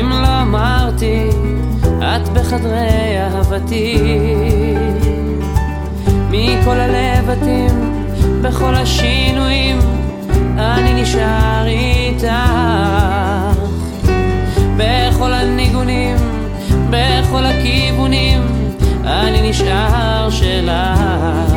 אם 0.00 0.10
לא 0.10 0.42
אמרתי, 0.42 1.28
את 1.98 2.28
בחדרי 2.28 3.18
אהבתי. 3.18 3.98
מכל 6.30 6.76
הלבטים, 6.80 8.04
בכל 8.42 8.74
השינויים, 8.74 9.78
אני 10.58 11.02
נשאר 11.02 11.66
איתך. 11.66 12.26
בכל 14.76 15.32
הניגונים, 15.32 16.16
בכל 16.90 17.44
הכיוונים, 17.44 18.40
אני 19.04 19.50
נשאר 19.50 20.28
שלך. 20.30 21.54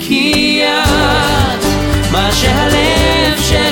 כי 0.00 0.62
את 0.64 1.64
מה 2.12 2.28
שהלב 2.32 3.38
שלי 3.38 3.63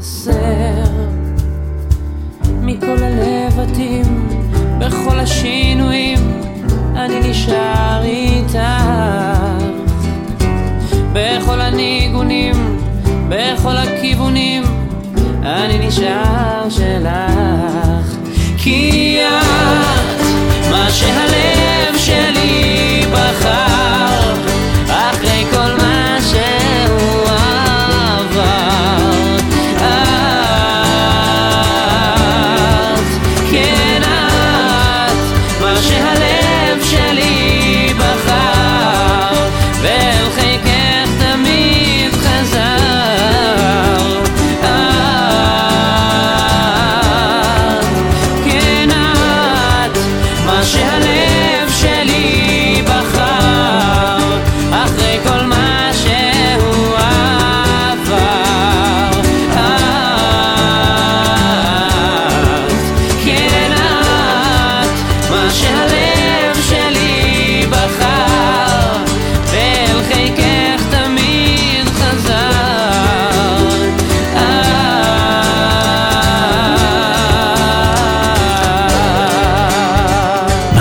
נווד, 0.00 0.28
אני 0.28 0.29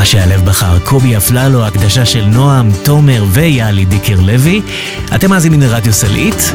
שהלב 0.10 0.45
בחר, 0.45 0.80
קובי 0.80 1.18
אפללו, 1.18 1.66
הקדשה 1.66 2.05
של 2.05 2.26
נועם, 2.26 2.70
תומר 2.84 3.24
ויאלי 3.32 3.86
דיקר 3.86 4.20
לוי. 4.22 4.62
אתם 5.16 5.30
מאזינים 5.30 5.62
לרדיו 5.62 5.93
סלעית, 5.93 6.53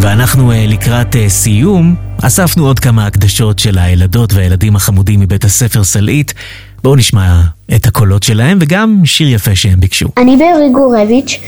ואנחנו 0.00 0.52
אה, 0.52 0.64
לקראת 0.68 1.16
אה, 1.16 1.28
סיום, 1.28 1.94
אספנו 2.22 2.66
עוד 2.66 2.78
כמה 2.78 3.06
הקדשות 3.06 3.58
של 3.58 3.78
הילדות 3.78 4.32
והילדים 4.32 4.76
החמודים 4.76 5.20
מבית 5.20 5.44
הספר 5.44 5.84
סלעית. 5.84 6.34
בואו 6.82 6.96
נשמע 6.96 7.40
את 7.76 7.86
הקולות 7.86 8.22
שלהם 8.22 8.58
וגם 8.60 9.00
שיר 9.04 9.28
יפה 9.28 9.56
שהם 9.56 9.80
ביקשו. 9.80 10.08
אני 10.16 10.36
בארי 10.36 10.70
גורביץ' 10.72 11.40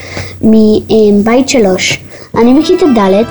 מבית 0.42 1.48
שלוש. 1.48 1.98
אני 2.40 2.60
בכיתה 2.60 2.86
ד'. 2.96 3.24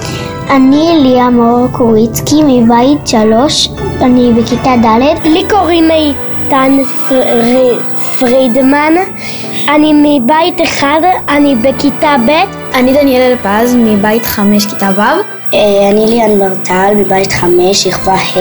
אני 0.49 0.89
ליה 1.03 1.29
מאור 1.29 1.67
קוריצקי 1.71 2.35
מבית 2.47 3.07
שלוש. 3.07 3.69
אני 4.01 4.31
בכיתה 4.37 4.75
ד'. 4.83 5.27
לי 5.27 5.43
קוראים 5.49 5.91
איתן 5.91 6.28
פר- 7.09 7.79
פרידמן. 8.19 8.93
אני 9.75 9.93
מבית 9.93 10.61
אחד, 10.63 10.99
אני 11.29 11.55
בכיתה 11.55 12.15
ב'. 12.27 12.31
אני 12.75 12.93
דניאל 12.93 13.21
אלפז 13.21 13.75
מבית 13.75 14.25
חמש, 14.25 14.65
כיתה 14.65 14.89
ו'. 14.95 15.01
אני 15.91 16.05
ליאן 16.09 16.39
ברטל 16.39 16.93
מבית 16.95 17.31
חמש, 17.33 17.83
שכבה 17.83 18.13
ה', 18.13 18.39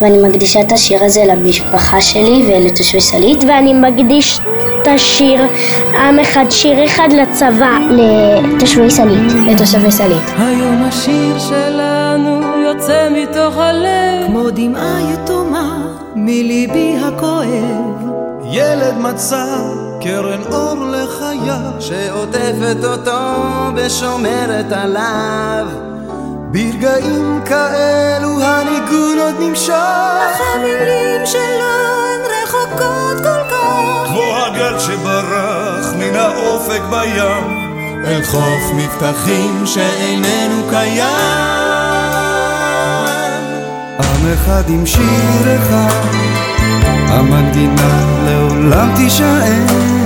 ואני 0.00 0.28
מקדישה 0.28 0.60
את 0.60 0.72
השיר 0.72 1.04
הזה 1.04 1.20
למשפחה 1.26 2.00
שלי 2.00 2.42
ולתושבי 2.48 3.00
סלעית. 3.00 3.44
ואני 3.48 3.74
מקדיש 3.74 4.40
את 4.82 4.88
השיר 4.88 5.40
עם 6.08 6.18
אחד, 6.18 6.44
שיר 6.50 6.84
אחד 6.84 7.08
לצבא. 7.12 7.78
לתושבי 7.90 8.90
סלעית. 8.90 9.32
לתושבי 9.46 9.90
סלעית. 9.90 10.22
היום 10.38 10.82
השיר 10.88 11.38
שלנו 11.38 12.40
יוצא 12.66 13.08
מתוך 13.10 13.56
הלב 13.58 14.26
כמו 14.26 14.50
דמעה 14.50 14.98
יתומה 15.14 15.45
מליבי 16.26 16.96
הכואב. 17.04 18.10
ילד 18.44 18.94
מצא 18.98 19.56
קרן 20.00 20.42
אור 20.52 20.84
לחייו 20.84 21.72
שעוטפת 21.80 22.84
אותו 22.84 23.20
ושומרת 23.76 24.72
עליו. 24.72 25.66
ברגעים 26.50 27.40
כאלו 27.44 28.42
הניגון 28.42 29.18
עוד 29.18 29.34
נמשך. 29.40 29.72
אך 29.72 30.40
המילים 30.54 31.26
שלו 31.26 31.74
הן 32.12 32.20
רחוקות 32.42 33.16
כל 33.22 33.50
כך. 33.50 34.08
כמו 34.08 34.36
הגל 34.36 34.78
שברח 34.78 35.92
מן 35.98 36.14
האופק 36.14 36.82
בים. 36.90 37.66
אל 38.06 38.22
חוף 38.22 38.72
מבטחים 38.74 39.66
שאיננו 39.66 40.62
קיים 40.70 41.65
אחד 44.34 44.68
עם 44.68 44.86
שיר 44.86 45.56
אחד 45.56 46.06
המנגינה 47.08 48.04
לעולם 48.24 48.92
תישאר 48.96 49.96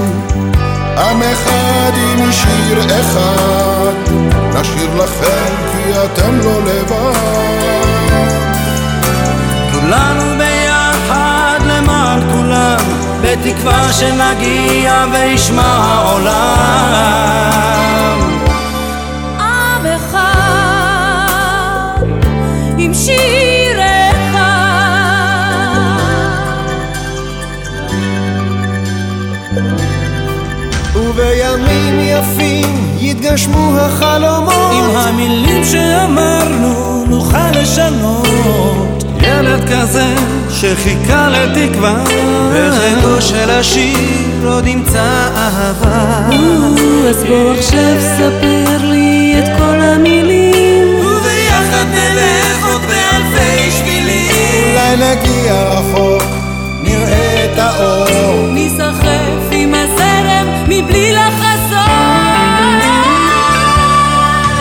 עם 0.96 1.22
אחד 1.22 1.92
עם 1.94 2.32
שיר 2.32 3.00
אחד, 3.00 4.12
נשאיר 4.54 5.04
לכם 5.04 5.54
כי 5.72 5.92
אתם 6.04 6.38
לא 6.38 6.62
לבד. 6.62 7.14
כולנו 9.72 10.38
ביחד 10.38 11.58
למען 11.66 12.20
כולם, 12.32 12.78
בתקווה 13.22 13.92
שנגיע 13.92 15.04
וישמע 15.12 15.62
העולם. 15.62 16.60
עם 19.40 19.86
אחד 19.86 20.40
עם 22.78 22.94
שיר 22.94 23.59
ובימים 31.30 32.00
יפים 32.00 32.96
יתגשמו 32.98 33.76
החלומות 33.76 34.72
עם 34.72 34.96
המילים 34.96 35.64
שאמרנו 35.64 37.04
נוכל 37.08 37.50
לשנות 37.50 39.04
ילד 39.20 39.68
כזה 39.72 40.14
שחיכה 40.50 41.28
לתקווה 41.28 42.04
בחיקו 42.52 43.22
של 43.22 43.50
השיר 43.50 44.46
עוד 44.46 44.66
ימצא 44.66 45.28
אהבה. 45.36 46.28
אז 47.08 47.24
בוא 47.24 47.52
עכשיו 47.58 47.96
ספר 48.16 48.76
לי 48.80 49.36
את 49.38 49.58
כל 49.58 49.80
המילים. 49.80 50.88
וביחד 50.98 51.84
נלך 51.94 52.66
עוד 52.66 52.80
באלפי 52.80 53.70
שבילים. 53.70 54.70
אולי 54.70 54.96
נגיע 54.96 55.62
רחוק, 55.62 56.24
נראה 56.82 57.44
את 57.44 57.58
האור. 57.58 58.49
מבלי 60.90 61.12
לחזור. 61.12 61.94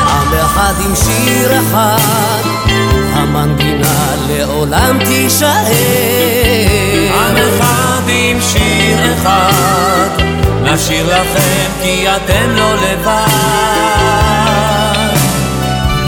עם 0.09 0.33
אחד 0.45 0.73
עם 0.85 0.95
שיר 0.95 1.59
אחד, 1.59 2.41
המנגינה 3.13 4.15
לעולם 4.27 4.97
תישאר. 5.05 5.65
עם 7.13 7.35
אחד 7.37 8.01
עם 8.07 8.41
שיר 8.41 9.13
אחד, 9.13 10.09
נשאיר 10.63 11.05
לכם 11.05 11.69
כי 11.81 12.05
אתם 12.09 12.49
לא 12.55 12.73
לבד. 12.75 13.29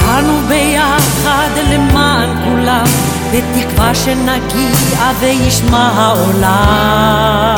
כולנו 0.06 0.42
ביחד 0.48 1.50
למען 1.70 2.30
כולם, 2.44 2.86
בתקווה 3.32 3.96
שנגיע 3.96 5.12
וישמע 5.20 5.92
העולם. 5.96 7.56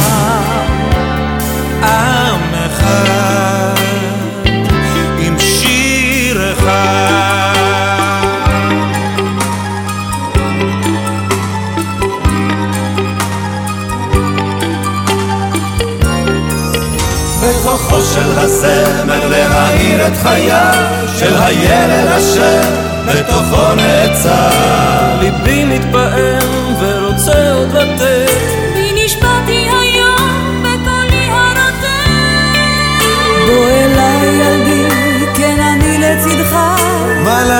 בכוחו 17.64 18.02
של 18.02 18.40
הזמר 18.40 19.28
להאיר 19.28 20.08
את 20.08 20.18
חייו 20.24 20.84
של 21.18 21.36
הילד 21.40 22.08
אשר 22.18 22.62
בתוכו 23.06 23.76
נעצר. 23.76 25.20
ליבי 25.20 25.66
מתפעם 25.66 26.76
ורוצה 26.80 27.52
עוד 27.54 27.74
לתת. 27.74 28.63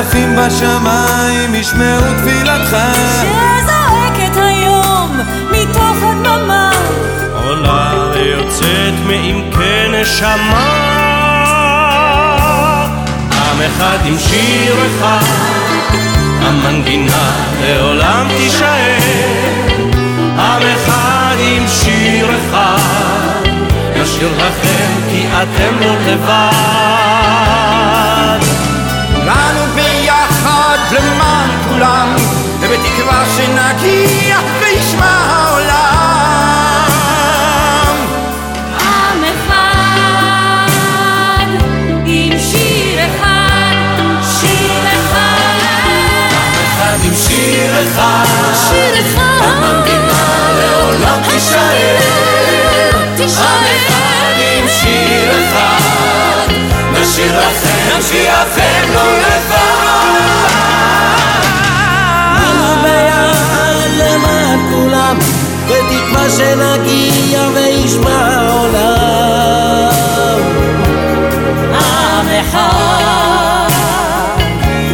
מלאכים 0.04 0.36
בשמיים 0.36 1.56
ישמעו 1.56 2.14
תפילתך. 2.18 2.78
שזועקת 3.22 4.38
היום 4.38 5.20
מתוך 5.52 5.98
הדממה. 6.02 6.72
עולה 7.34 8.12
יוצאת 8.16 8.94
מעמקי 9.08 9.88
נשמה. 9.90 10.90
עם 13.32 13.62
אחד 13.62 13.98
עם 14.06 14.20
שיר 14.20 14.76
אחד 14.88 15.26
המנגינה 16.42 17.32
לעולם 17.62 18.28
תישאר. 18.38 18.98
עם 20.38 20.62
אחד 20.76 21.36
עם 21.40 21.68
שיר 21.68 22.28
אחד 22.30 22.80
נשאיר 23.96 24.30
לכם 24.38 24.92
כי 25.10 25.26
אתם 25.28 25.80
לא 25.80 25.96
לבד. 26.08 26.94
כולנו 29.16 29.66
ביחד 29.76 29.93
למען 30.94 31.50
כולם, 31.70 32.16
ובתקווה 32.60 33.24
שנגיע 33.36 34.38
וישמע 34.60 35.06
העולם. 35.06 36.14
עם 38.80 39.24
אחד 39.24 39.88
עם 42.06 42.40
שיר 42.40 43.00
אחד, 43.00 43.76
שיר 44.40 44.84
אחד. 44.88 46.34
אחד 46.64 46.98
עם 47.04 47.14
שיר 47.28 47.72
אחד, 47.84 48.26
שיר 48.70 48.94
אחד. 49.02 49.42
המנגינה 49.42 50.52
לעולם 50.60 51.20
תישאר. 51.30 52.24
עם 53.20 53.30
אחד 53.30 54.34
עם 54.40 54.68
שיר 54.68 55.32
אחד, 55.32 56.54
נשאיר 56.92 57.40
לכם 57.40 58.00
כי 58.10 58.30
שנגיע 66.38 67.48
וישמע 67.54 68.10
העולם. 68.10 69.94
עם 71.74 72.28
אחד 72.42 73.70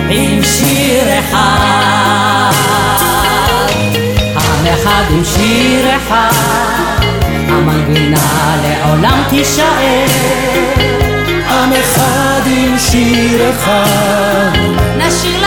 עם 0.10 0.44
שיר 0.44 1.20
אחד. 1.20 2.52
עם 4.36 4.68
אחד 4.74 5.04
עם 5.10 5.24
שיר 5.26 5.86
אחד. 5.98 6.32
המנגינה 7.50 8.56
לעולם 8.64 9.24
תישאר. 9.30 10.06
עם 11.50 11.74
אחד 11.74 12.42
עם 12.46 12.80
שיר 12.80 13.50
אחד, 13.50 14.50
נשאיר 14.98 15.39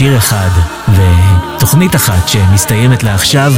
שיר 0.00 0.16
אחד 0.16 0.48
ותוכנית 0.88 1.96
אחת 1.96 2.28
שמסתיימת 2.28 3.02
לה 3.02 3.14
עכשיו. 3.14 3.52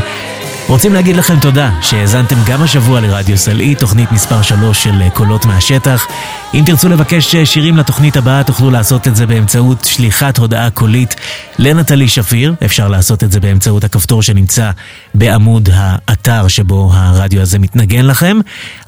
רוצים 0.68 0.94
להגיד 0.94 1.16
לכם 1.16 1.40
תודה 1.40 1.70
שהאזנתם 1.80 2.36
גם 2.46 2.62
השבוע 2.62 3.00
לרדיו 3.00 3.38
סלעי, 3.38 3.74
תוכנית 3.74 4.12
מספר 4.12 4.42
3 4.42 4.84
של 4.84 5.08
קולות 5.14 5.46
מהשטח. 5.46 6.06
אם 6.54 6.62
תרצו 6.66 6.88
לבקש 6.88 7.36
שירים 7.36 7.76
לתוכנית 7.76 8.16
הבאה, 8.16 8.44
תוכלו 8.44 8.70
לעשות 8.70 9.08
את 9.08 9.16
זה 9.16 9.26
באמצעות 9.26 9.84
שליחת 9.84 10.38
הודעה 10.38 10.70
קולית 10.70 11.14
לנטלי 11.58 12.08
שפיר. 12.08 12.54
אפשר 12.64 12.88
לעשות 12.88 13.24
את 13.24 13.32
זה 13.32 13.40
באמצעות 13.40 13.84
הכפתור 13.84 14.22
שנמצא 14.22 14.70
בעמוד 15.14 15.68
האתר 15.72 16.48
שבו 16.48 16.90
הרדיו 16.94 17.40
הזה 17.40 17.58
מתנגן 17.58 18.04
לכם. 18.04 18.38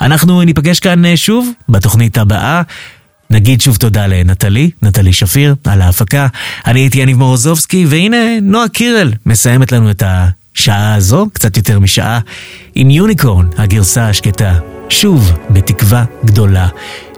אנחנו 0.00 0.42
ניפגש 0.42 0.80
כאן 0.80 1.16
שוב 1.16 1.48
בתוכנית 1.68 2.18
הבאה. 2.18 2.62
נגיד 3.34 3.60
שוב 3.60 3.76
תודה 3.76 4.06
לנטלי, 4.06 4.70
נטלי 4.82 5.12
שפיר, 5.12 5.54
על 5.64 5.82
ההפקה. 5.82 6.26
אני 6.66 6.80
הייתי 6.80 6.98
יניב 6.98 7.18
מורוזובסקי, 7.18 7.86
והנה 7.88 8.40
נועה 8.42 8.68
קירל 8.68 9.12
מסיימת 9.26 9.72
לנו 9.72 9.90
את 9.90 10.02
השעה 10.06 10.94
הזו, 10.94 11.26
קצת 11.32 11.56
יותר 11.56 11.80
משעה, 11.80 12.20
עם 12.74 12.90
יוניקורן, 12.90 13.46
הגרסה 13.58 14.08
השקטה 14.08 14.58
שוב, 14.88 15.32
בתקווה 15.50 16.04
גדולה, 16.24 16.68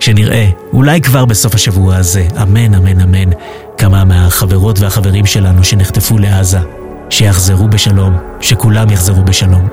שנראה, 0.00 0.50
אולי 0.72 1.00
כבר 1.00 1.24
בסוף 1.24 1.54
השבוע 1.54 1.96
הזה, 1.96 2.28
אמן, 2.42 2.74
אמן, 2.74 3.00
אמן, 3.00 3.30
כמה 3.78 4.04
מהחברות 4.04 4.80
והחברים 4.80 5.26
שלנו 5.26 5.64
שנחטפו 5.64 6.18
לעזה, 6.18 6.58
שיחזרו 7.10 7.68
בשלום, 7.68 8.16
שכולם 8.40 8.90
יחזרו 8.90 9.22
בשלום. 9.22 9.68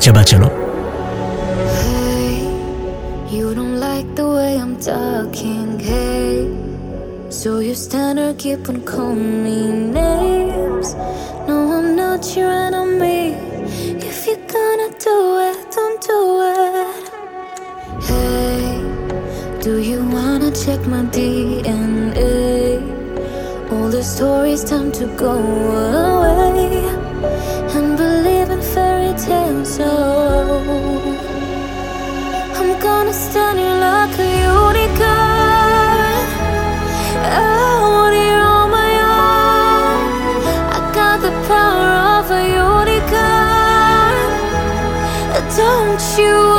שבת 0.00 0.28
שלום. 0.28 0.50
So 7.28 7.58
you 7.58 7.74
stand 7.74 8.20
or 8.20 8.34
keep 8.34 8.68
on 8.68 8.82
calling 8.82 9.42
me 9.42 9.66
names. 9.92 10.94
No, 11.48 11.72
I'm 11.72 11.96
not 11.96 12.36
your 12.36 12.50
enemy. 12.50 13.34
If 13.98 14.26
you're 14.28 14.46
gonna 14.46 14.90
do 14.98 15.38
it, 15.48 15.58
don't 15.74 16.00
do 16.00 16.20
it. 16.54 17.10
Hey, 18.04 18.80
do 19.60 19.78
you 19.78 20.04
wanna 20.04 20.52
check 20.52 20.86
my 20.86 21.02
DNA? 21.06 22.80
All 23.72 23.88
the 23.88 24.04
stories, 24.04 24.62
time 24.62 24.92
to 24.92 25.06
go 25.16 25.32
away 25.32 26.86
and 27.74 27.96
believe 27.96 28.50
in 28.50 28.62
fairy 28.62 29.12
tales. 29.18 29.74
So 29.76 29.90
I'm 32.54 32.78
gonna 32.80 33.12
stand 33.12 33.58
here 33.58 33.78
like 33.80 34.16
a 34.16 34.28
unicorn. 34.42 34.85
you 45.98 46.55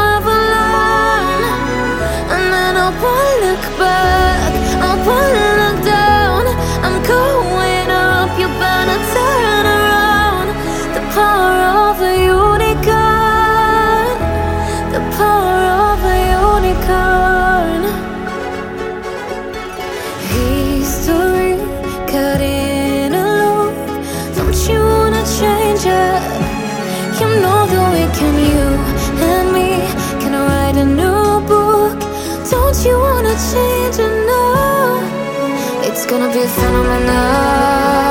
bir 36.37 36.47
phenomenal. 36.47 38.06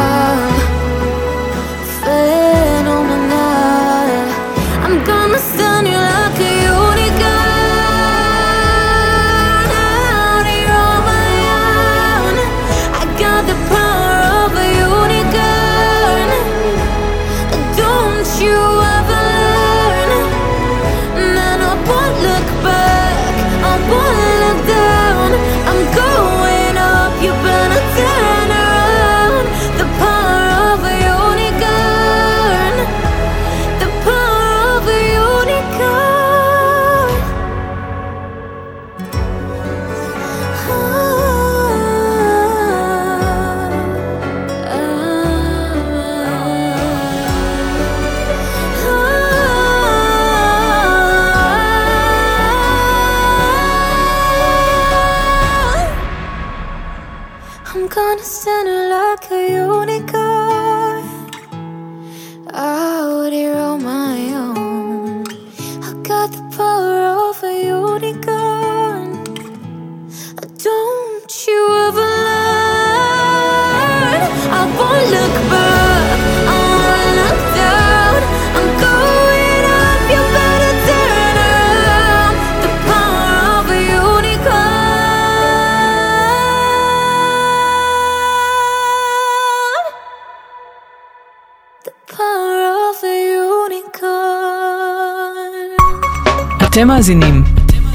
מאזינים 97.07 97.45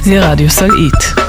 לרדיו 0.06 0.50
סלעית. 0.50 1.21